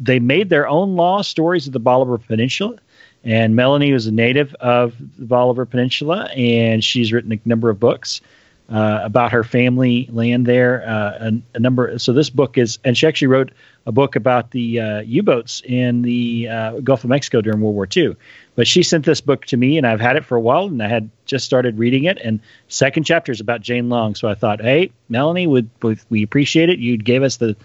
"They 0.00 0.18
Made 0.18 0.50
Their 0.50 0.68
Own 0.68 0.96
Law: 0.96 1.22
Stories 1.22 1.66
of 1.66 1.72
the 1.72 1.80
Bolivar 1.80 2.18
Peninsula." 2.18 2.76
And 3.24 3.56
Melanie 3.56 3.92
was 3.92 4.06
a 4.06 4.12
native 4.12 4.54
of 4.56 4.94
the 5.18 5.24
Bolivar 5.24 5.64
Peninsula, 5.64 6.28
and 6.36 6.84
she's 6.84 7.10
written 7.10 7.32
a 7.32 7.40
number 7.46 7.70
of 7.70 7.80
books 7.80 8.20
uh, 8.68 9.00
about 9.02 9.32
her 9.32 9.44
family 9.44 10.08
land 10.10 10.46
there. 10.46 10.86
Uh, 10.86 11.30
a, 11.30 11.32
a, 11.54 11.60
number. 11.60 11.98
So 11.98 12.12
this 12.12 12.30
book 12.30 12.56
is, 12.56 12.78
and 12.84 12.96
she 12.96 13.06
actually 13.06 13.28
wrote 13.28 13.52
a 13.86 13.92
book 13.92 14.16
about 14.16 14.50
the 14.52 14.80
uh, 14.80 15.00
U-boats 15.00 15.62
in 15.64 16.02
the 16.02 16.48
uh, 16.48 16.80
Gulf 16.80 17.04
of 17.04 17.10
Mexico 17.10 17.40
during 17.40 17.60
World 17.60 17.74
War 17.74 17.88
II. 17.94 18.16
But 18.56 18.68
she 18.68 18.82
sent 18.82 19.04
this 19.04 19.20
book 19.20 19.46
to 19.46 19.56
me, 19.56 19.76
and 19.78 19.86
I've 19.86 20.00
had 20.00 20.16
it 20.16 20.24
for 20.24 20.36
a 20.36 20.40
while, 20.40 20.66
and 20.66 20.80
I 20.82 20.88
had 20.88 21.10
just 21.26 21.44
started 21.44 21.78
reading 21.78 22.04
it. 22.04 22.18
And 22.18 22.38
second 22.68 23.04
chapter 23.04 23.32
is 23.32 23.40
about 23.40 23.62
Jane 23.62 23.88
Long, 23.88 24.14
so 24.14 24.28
I 24.28 24.34
thought, 24.34 24.60
hey, 24.60 24.92
Melanie, 25.08 25.46
would 25.48 25.68
we 26.08 26.22
appreciate 26.22 26.68
it? 26.68 26.78
You 26.78 26.96
gave 26.96 27.22
us 27.22 27.38
the 27.38 27.56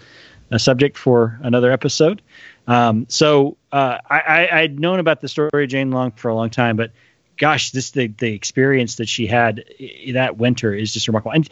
a 0.50 0.58
subject 0.58 0.98
for 0.98 1.38
another 1.42 1.70
episode. 1.70 2.20
Um, 2.66 3.06
so 3.08 3.56
uh, 3.72 3.98
I, 4.08 4.48
I, 4.52 4.62
would 4.62 4.80
known 4.80 4.98
about 4.98 5.20
the 5.20 5.28
story 5.28 5.64
of 5.64 5.70
Jane 5.70 5.90
Long 5.90 6.12
for 6.12 6.28
a 6.28 6.34
long 6.34 6.50
time, 6.50 6.76
but 6.76 6.92
gosh, 7.36 7.70
this 7.70 7.92
the 7.92 8.08
the 8.08 8.32
experience 8.32 8.96
that 8.96 9.08
she 9.08 9.26
had 9.26 9.64
that 10.12 10.36
winter 10.38 10.74
is 10.74 10.92
just 10.92 11.08
remarkable. 11.08 11.32
And 11.32 11.48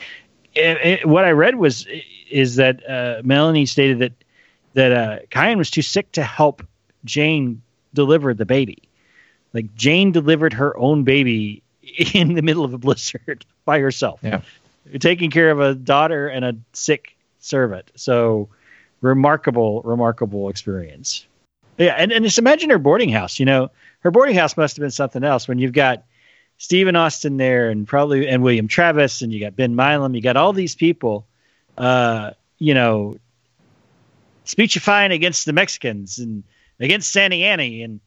it, 0.55 0.77
it, 0.85 1.09
what 1.09 1.24
I 1.24 1.31
read 1.31 1.57
was 1.57 1.87
is 2.31 2.57
that 2.57 2.88
uh, 2.88 3.22
Melanie 3.24 3.66
stated 3.66 4.01
that 4.01 4.12
that 4.74 4.92
uh, 4.92 5.18
Kian 5.31 5.57
was 5.57 5.70
too 5.70 5.83
sick 5.83 6.12
to 6.12 6.22
help 6.22 6.64
Jane 7.05 7.62
deliver 7.94 8.35
the 8.35 8.46
baby. 8.46 8.79
Like 9.55 9.75
Jane 9.75 10.13
delivered 10.13 10.53
her 10.55 10.77
own 10.77 11.05
baby 11.05 11.63
in 12.15 12.35
the 12.35 12.43
middle 12.43 12.65
of 12.65 12.75
a 12.75 12.79
blizzard 12.79 13.45
by 13.65 13.81
herself. 13.81 14.21
Yeah. 14.23 14.43
Taking 15.01 15.31
care 15.31 15.51
of 15.51 15.61
a 15.61 15.75
daughter 15.75 16.29
and 16.29 16.45
a 16.45 16.57
sick 16.73 17.17
servant. 17.41 17.91
So 17.95 18.49
remarkable, 19.01 19.83
remarkable 19.83 20.49
experience. 20.49 21.27
Yeah, 21.77 21.95
and, 21.97 22.11
and 22.11 22.25
just 22.25 22.39
imagine 22.39 22.71
her 22.71 22.79
boarding 22.79 23.11
house. 23.11 23.39
You 23.39 23.47
know, 23.47 23.71
her 24.01 24.11
boarding 24.11 24.35
house 24.35 24.57
must 24.57 24.77
have 24.77 24.83
been 24.83 24.91
something 24.91 25.23
else 25.23 25.47
when 25.47 25.59
you've 25.59 25.73
got 25.73 26.05
Stephen 26.57 26.97
Austin 26.97 27.37
there 27.37 27.71
and 27.71 27.87
probably 27.87 28.27
and 28.29 28.43
William 28.43 28.67
Travis 28.67 29.23
and 29.23 29.33
you 29.33 29.39
got 29.39 29.55
Ben 29.55 29.77
Milam, 29.77 30.15
you 30.15 30.23
got 30.23 30.37
all 30.37 30.53
these 30.53 30.75
people 30.75 31.27
uh, 31.79 32.33
you 32.59 32.75
know, 32.75 33.17
speechifying 34.45 35.13
against 35.13 35.47
the 35.47 35.53
Mexicans 35.53 36.19
and 36.19 36.43
against 36.81 37.13
Santa 37.13 37.37
Annie 37.37 37.83
and 37.83 38.01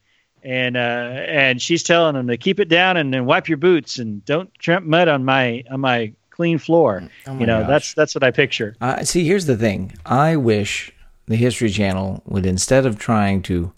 and 0.43 0.77
uh, 0.77 0.79
and 0.79 1.61
she's 1.61 1.83
telling 1.83 2.15
them 2.15 2.27
to 2.27 2.37
keep 2.37 2.59
it 2.59 2.69
down 2.69 2.97
and 2.97 3.13
then 3.13 3.25
wipe 3.25 3.47
your 3.47 3.57
boots 3.57 3.99
and 3.99 4.23
don't 4.25 4.53
tramp 4.55 4.85
mud 4.85 5.07
on 5.07 5.23
my 5.23 5.63
on 5.71 5.79
my 5.79 6.13
clean 6.29 6.57
floor. 6.57 7.03
Oh 7.27 7.37
you 7.37 7.45
know, 7.45 7.59
gosh. 7.61 7.69
that's 7.69 7.93
that's 7.93 8.15
what 8.15 8.23
I 8.23 8.31
picture. 8.31 8.75
Uh, 8.81 9.03
see, 9.03 9.23
here's 9.25 9.45
the 9.45 9.57
thing. 9.57 9.93
I 10.05 10.35
wish 10.35 10.91
the 11.27 11.35
History 11.35 11.69
Channel 11.69 12.23
would 12.25 12.45
instead 12.45 12.85
of 12.85 12.97
trying 12.97 13.41
to 13.43 13.71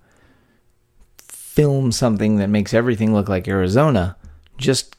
film 1.17 1.91
something 1.91 2.37
that 2.37 2.47
makes 2.47 2.73
everything 2.73 3.13
look 3.13 3.29
like 3.29 3.47
Arizona, 3.47 4.15
just 4.57 4.95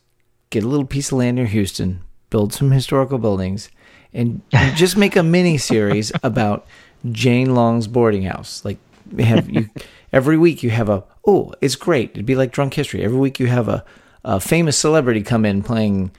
get 0.51 0.63
a 0.63 0.69
little 0.69 0.87
piece 0.87 1.11
of 1.11 1.19
land 1.19 1.37
near 1.37 1.47
Houston, 1.47 2.03
build 2.31 2.53
some 2.53 2.71
historical 2.71 3.19
buildings, 3.19 3.71
and, 4.13 4.41
and 4.53 4.77
just 4.77 4.97
make 4.97 5.17
a 5.17 5.23
mini 5.23 5.59
series 5.59 6.13
about 6.23 6.67
Jane 7.11 7.55
Long's 7.55 7.89
boarding 7.89 8.23
house. 8.23 8.65
Like 8.65 8.79
have 9.19 9.51
you 9.51 9.69
every 10.15 10.39
week 10.39 10.63
you 10.63 10.71
have 10.71 10.89
a 10.89 11.05
oh 11.27 11.53
it's 11.61 11.77
great. 11.77 12.11
It'd 12.13 12.25
be 12.25 12.37
like 12.37 12.53
drunk 12.53 12.75
history. 12.75 13.03
Every 13.03 13.19
week 13.19 13.41
you 13.41 13.49
have 13.49 13.69
a, 13.69 13.85
a 14.25 14.41
famous 14.41 14.79
celebrity 14.79 15.23
come 15.23 15.45
in 15.45 15.63
playing 15.63 16.13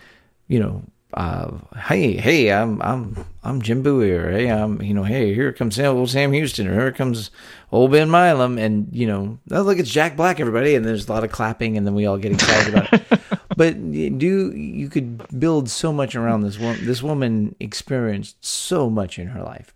you 0.47 0.60
know 0.60 0.84
uh, 1.13 1.51
hey 1.88 2.17
hey 2.17 2.51
I'm 2.51 2.81
I'm 2.81 3.25
I'm 3.41 3.62
Jim 3.62 3.81
Bowie 3.81 4.12
or 4.12 4.29
hey 4.31 4.51
I'm 4.51 4.81
you 4.81 4.93
know 4.93 5.03
hey 5.03 5.34
here 5.34 5.53
comes 5.53 5.79
old 5.79 6.10
Sam 6.10 6.34
Houston 6.34 6.67
or 6.67 6.73
here 6.73 6.91
comes 6.91 7.31
old 7.71 7.91
Ben 7.91 8.12
Milam 8.12 8.58
and 8.58 8.89
you 8.91 9.08
know 9.08 9.39
oh 9.51 9.62
look 9.62 9.79
it's 9.79 9.89
Jack 9.89 10.17
Black 10.17 10.41
everybody 10.41 10.75
and 10.75 10.84
there's 10.86 11.08
a 11.08 11.12
lot 11.13 11.23
of 11.23 11.31
clapping 11.31 11.77
and 11.77 11.88
then 11.88 11.95
we 11.95 12.05
all 12.05 12.17
get 12.17 12.34
excited 12.34 12.73
about 12.73 12.93
it. 12.93 13.03
But 13.58 13.89
do 13.89 14.51
you 14.51 14.89
could 14.89 15.39
build 15.39 15.69
so 15.69 15.93
much 15.93 16.13
around 16.13 16.41
this 16.41 16.60
woman 16.60 16.86
this 16.86 17.01
woman 17.01 17.55
experienced 17.62 18.43
so 18.43 18.89
much 18.89 19.17
in 19.17 19.27
her 19.27 19.41
life. 19.41 19.73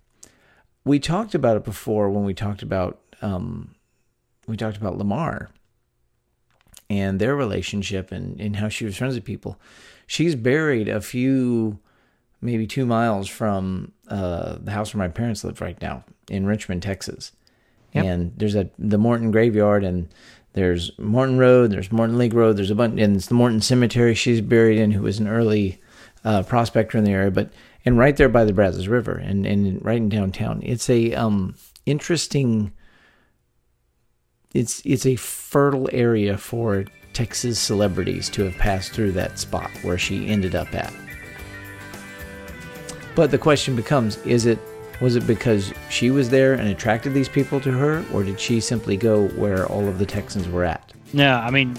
We 0.83 0.99
talked 0.99 1.33
about 1.33 1.55
it 1.55 1.63
before 1.63 2.09
when 2.09 2.25
we 2.25 2.33
talked 2.33 2.61
about 2.61 2.99
um, 3.21 3.75
we 4.49 4.57
talked 4.57 4.77
about 4.77 4.97
Lamar 4.97 5.49
and 6.89 7.19
their 7.19 7.35
relationship 7.35 8.11
and, 8.11 8.39
and 8.41 8.55
how 8.55 8.67
she 8.67 8.83
was 8.83 8.97
friends 8.97 9.15
with 9.15 9.23
people. 9.23 9.59
She's 10.07 10.35
buried 10.35 10.89
a 10.89 11.01
few, 11.01 11.79
maybe 12.41 12.65
two 12.65 12.85
miles 12.85 13.29
from 13.29 13.93
uh, 14.07 14.57
the 14.59 14.71
house 14.71 14.93
where 14.93 15.07
my 15.07 15.13
parents 15.13 15.43
live 15.43 15.61
right 15.61 15.79
now 15.81 16.03
in 16.29 16.47
Richmond, 16.47 16.81
Texas. 16.81 17.31
Yep. 17.93 18.05
And 18.05 18.33
there's 18.37 18.55
a 18.55 18.69
the 18.77 18.97
Morton 18.97 19.31
graveyard 19.31 19.83
and 19.83 20.09
there's 20.53 20.91
Morton 20.97 21.37
Road, 21.37 21.71
there's 21.71 21.91
Morton 21.91 22.17
Lake 22.17 22.33
Road, 22.33 22.57
there's 22.57 22.71
a 22.71 22.75
bunch, 22.75 22.99
and 22.99 23.15
it's 23.15 23.27
the 23.27 23.35
Morton 23.35 23.61
Cemetery 23.61 24.15
she's 24.15 24.41
buried 24.41 24.79
in, 24.79 24.91
who 24.91 25.03
was 25.03 25.19
an 25.19 25.27
early 25.27 25.79
uh, 26.25 26.43
prospector 26.43 26.97
in 26.97 27.03
the 27.03 27.11
area. 27.11 27.31
But 27.31 27.51
and 27.85 27.97
right 27.97 28.17
there 28.17 28.29
by 28.29 28.45
the 28.45 28.53
Brazos 28.53 28.87
River 28.87 29.13
and, 29.13 29.45
and 29.45 29.83
right 29.85 29.97
in 29.97 30.09
downtown. 30.09 30.61
It's 30.63 30.89
a 30.89 31.13
um, 31.13 31.55
interesting 31.85 32.71
it's 34.53 34.81
it's 34.85 35.05
a 35.05 35.15
fertile 35.15 35.89
area 35.91 36.37
for 36.37 36.85
Texas 37.13 37.59
celebrities 37.59 38.29
to 38.29 38.43
have 38.43 38.55
passed 38.57 38.93
through 38.93 39.11
that 39.13 39.37
spot 39.37 39.69
where 39.81 39.97
she 39.97 40.27
ended 40.27 40.55
up 40.55 40.73
at. 40.73 40.93
But 43.15 43.31
the 43.31 43.37
question 43.37 43.75
becomes 43.75 44.17
is 44.25 44.45
it 44.45 44.59
was 45.01 45.15
it 45.15 45.27
because 45.27 45.73
she 45.89 46.11
was 46.11 46.29
there 46.29 46.53
and 46.53 46.67
attracted 46.67 47.13
these 47.13 47.29
people 47.29 47.59
to 47.61 47.71
her 47.71 48.03
or 48.13 48.23
did 48.23 48.39
she 48.39 48.59
simply 48.59 48.97
go 48.97 49.27
where 49.29 49.65
all 49.67 49.87
of 49.87 49.99
the 49.99 50.05
Texans 50.05 50.47
were 50.47 50.65
at? 50.65 50.93
No, 51.13 51.35
I 51.35 51.51
mean 51.51 51.77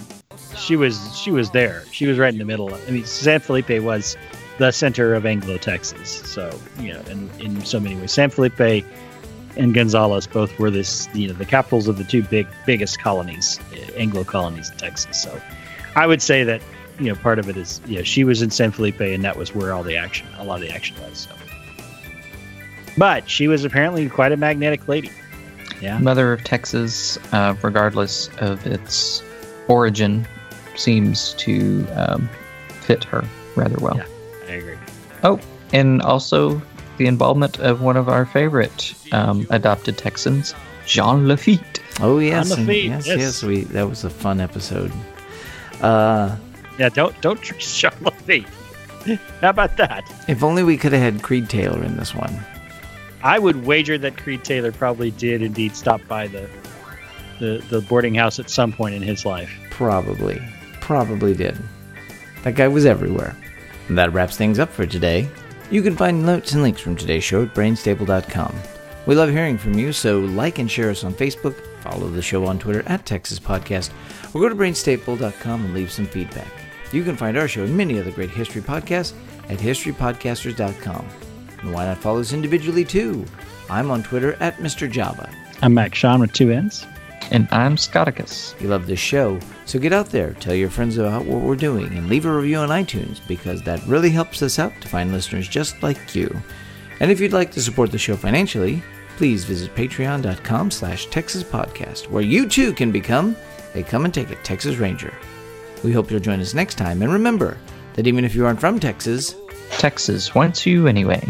she 0.56 0.76
was 0.76 1.16
she 1.16 1.30
was 1.30 1.50
there. 1.50 1.85
She 1.90 2.06
was 2.06 2.18
right 2.18 2.33
in 2.33 2.38
the 2.38 2.44
middle. 2.44 2.72
I 2.72 2.90
mean 2.90 3.04
San 3.04 3.40
Felipe 3.40 3.83
was 3.83 4.16
the 4.59 4.70
center 4.70 5.14
of 5.14 5.24
Anglo 5.24 5.56
Texas. 5.56 6.20
So, 6.30 6.56
you 6.78 6.92
know, 6.92 7.00
in, 7.09 7.30
in 7.40 7.64
so 7.64 7.80
many 7.80 7.96
ways. 7.96 8.12
San 8.12 8.28
Felipe 8.28 8.85
and 9.56 9.74
Gonzales 9.74 10.26
both 10.26 10.58
were 10.58 10.70
this, 10.70 11.08
you 11.14 11.28
know, 11.28 11.34
the 11.34 11.44
capitals 11.44 11.88
of 11.88 11.98
the 11.98 12.04
two 12.04 12.22
big 12.22 12.46
biggest 12.66 13.00
colonies, 13.00 13.60
Anglo 13.96 14.24
colonies 14.24 14.70
in 14.70 14.76
Texas. 14.76 15.22
So 15.22 15.40
I 15.96 16.06
would 16.06 16.22
say 16.22 16.44
that, 16.44 16.62
you 16.98 17.06
know, 17.06 17.14
part 17.14 17.38
of 17.38 17.48
it 17.48 17.56
is, 17.56 17.80
you 17.86 17.96
know, 17.96 18.02
she 18.02 18.24
was 18.24 18.42
in 18.42 18.50
San 18.50 18.70
Felipe 18.70 19.00
and 19.00 19.24
that 19.24 19.36
was 19.36 19.54
where 19.54 19.72
all 19.72 19.82
the 19.82 19.96
action, 19.96 20.26
a 20.38 20.44
lot 20.44 20.62
of 20.62 20.68
the 20.68 20.74
action 20.74 20.96
was. 21.02 21.18
So. 21.18 21.34
But 22.96 23.28
she 23.28 23.48
was 23.48 23.64
apparently 23.64 24.08
quite 24.08 24.32
a 24.32 24.36
magnetic 24.36 24.86
lady. 24.88 25.10
Yeah. 25.80 25.98
Mother 25.98 26.32
of 26.32 26.44
Texas, 26.44 27.18
uh, 27.32 27.54
regardless 27.62 28.28
of 28.38 28.66
its 28.66 29.22
origin, 29.68 30.26
seems 30.76 31.34
to 31.34 31.86
um, 31.94 32.28
fit 32.82 33.04
her 33.04 33.24
rather 33.56 33.78
well. 33.78 33.96
Yeah. 33.96 34.06
I 34.48 34.52
agree. 34.52 34.78
Oh, 35.22 35.40
and 35.72 36.02
also 36.02 36.60
the 37.00 37.06
involvement 37.06 37.58
of 37.60 37.80
one 37.80 37.96
of 37.96 38.10
our 38.10 38.26
favorite 38.26 38.94
um, 39.12 39.46
adopted 39.48 39.96
Texans, 39.96 40.54
Jean 40.84 41.26
Lafitte. 41.26 41.80
Oh 41.98 42.18
yes, 42.18 42.50
Lafitte, 42.50 42.84
yes, 42.84 43.06
yes, 43.06 43.18
yes, 43.18 43.42
We 43.42 43.62
that 43.62 43.88
was 43.88 44.04
a 44.04 44.10
fun 44.10 44.38
episode. 44.38 44.92
Uh, 45.80 46.36
yeah, 46.78 46.90
don't 46.90 47.18
don't 47.22 47.40
trick 47.40 47.58
Jean 47.60 47.90
Lafitte. 48.02 48.46
How 49.40 49.48
about 49.48 49.78
that? 49.78 50.04
If 50.28 50.42
only 50.42 50.62
we 50.62 50.76
could 50.76 50.92
have 50.92 51.00
had 51.00 51.22
Creed 51.22 51.48
Taylor 51.48 51.82
in 51.82 51.96
this 51.96 52.14
one. 52.14 52.38
I 53.22 53.38
would 53.38 53.64
wager 53.64 53.96
that 53.96 54.18
Creed 54.18 54.44
Taylor 54.44 54.70
probably 54.70 55.10
did 55.10 55.40
indeed 55.40 55.74
stop 55.74 56.02
by 56.06 56.26
the 56.26 56.50
the, 57.38 57.64
the 57.70 57.80
boarding 57.80 58.14
house 58.14 58.38
at 58.38 58.50
some 58.50 58.74
point 58.74 58.94
in 58.94 59.00
his 59.00 59.24
life. 59.24 59.50
Probably, 59.70 60.38
probably 60.82 61.32
did. 61.32 61.56
That 62.42 62.56
guy 62.56 62.68
was 62.68 62.84
everywhere. 62.84 63.34
And 63.88 63.96
that 63.96 64.12
wraps 64.12 64.36
things 64.36 64.58
up 64.58 64.68
for 64.68 64.84
today. 64.84 65.30
You 65.70 65.83
can 65.83 65.96
find 65.96 66.26
notes 66.26 66.52
and 66.52 66.62
links 66.62 66.80
from 66.80 66.96
today's 66.96 67.22
show 67.22 67.44
at 67.44 67.54
brainstable.com. 67.54 68.54
We 69.06 69.14
love 69.14 69.30
hearing 69.30 69.56
from 69.56 69.74
you, 69.74 69.92
so 69.92 70.18
like 70.18 70.59
and 70.59 70.70
share 70.70 70.90
us 70.90 71.04
on 71.04 71.14
Facebook, 71.14 71.54
follow 71.80 72.09
the 72.09 72.20
show 72.20 72.44
on 72.44 72.59
Twitter 72.59 72.83
at 72.87 73.06
Texas 73.06 73.38
Podcast, 73.38 73.90
or 74.35 74.40
go 74.40 74.48
to 74.48 74.54
brainstable.com 74.54 75.64
and 75.64 75.74
leave 75.74 75.92
some 75.92 76.06
feedback. 76.06 76.50
You 76.92 77.04
can 77.04 77.16
find 77.16 77.38
our 77.38 77.46
show 77.46 77.62
and 77.62 77.76
many 77.76 78.00
other 78.00 78.11
great 78.11 78.30
history 78.30 78.62
podcasts 78.62 79.12
at 79.48 79.59
historypodcasters.com. 79.59 81.06
And 81.61 81.72
why 81.72 81.87
not 81.87 81.98
follow 81.98 82.20
us 82.20 82.33
individually 82.33 82.85
too? 82.85 83.24
I'm 83.68 83.90
on 83.92 84.02
Twitter 84.02 84.37
at 84.40 84.56
Mr. 84.56 84.90
Java. 84.90 85.30
I'm 85.62 85.78
Sean 85.92 86.20
with 86.20 86.33
two 86.33 86.50
N's. 86.50 86.85
And 87.32 87.46
I'm 87.52 87.76
Scotticus. 87.76 88.60
You 88.60 88.68
love 88.68 88.86
this 88.86 88.98
show, 88.98 89.38
so 89.64 89.78
get 89.78 89.92
out 89.92 90.06
there, 90.06 90.32
tell 90.34 90.54
your 90.54 90.68
friends 90.68 90.98
about 90.98 91.24
what 91.24 91.42
we're 91.42 91.54
doing, 91.54 91.86
and 91.96 92.08
leave 92.08 92.26
a 92.26 92.34
review 92.34 92.56
on 92.56 92.70
iTunes 92.70 93.20
because 93.28 93.62
that 93.62 93.86
really 93.86 94.10
helps 94.10 94.42
us 94.42 94.58
out 94.58 94.72
to 94.80 94.88
find 94.88 95.12
listeners 95.12 95.46
just 95.46 95.80
like 95.80 96.14
you. 96.14 96.34
And 96.98 97.10
if 97.10 97.20
you'd 97.20 97.32
like 97.32 97.52
to 97.52 97.62
support 97.62 97.92
the 97.92 97.98
show 97.98 98.16
financially, 98.16 98.82
please 99.16 99.44
visit 99.44 99.74
patreon.com 99.76 100.72
slash 100.72 101.06
Texas 101.06 101.44
Podcast, 101.44 102.10
where 102.10 102.22
you 102.22 102.48
too 102.48 102.72
can 102.72 102.90
become 102.90 103.36
a 103.74 103.84
Come 103.84 104.04
and 104.06 104.12
Take 104.12 104.30
It 104.30 104.42
Texas 104.42 104.76
Ranger. 104.78 105.14
We 105.84 105.92
hope 105.92 106.10
you'll 106.10 106.20
join 106.20 106.40
us 106.40 106.52
next 106.52 106.74
time, 106.74 107.00
and 107.00 107.12
remember 107.12 107.56
that 107.94 108.08
even 108.08 108.24
if 108.24 108.34
you 108.34 108.44
aren't 108.44 108.60
from 108.60 108.80
Texas, 108.80 109.36
Texas 109.78 110.34
wants 110.34 110.66
you 110.66 110.88
anyway. 110.88 111.22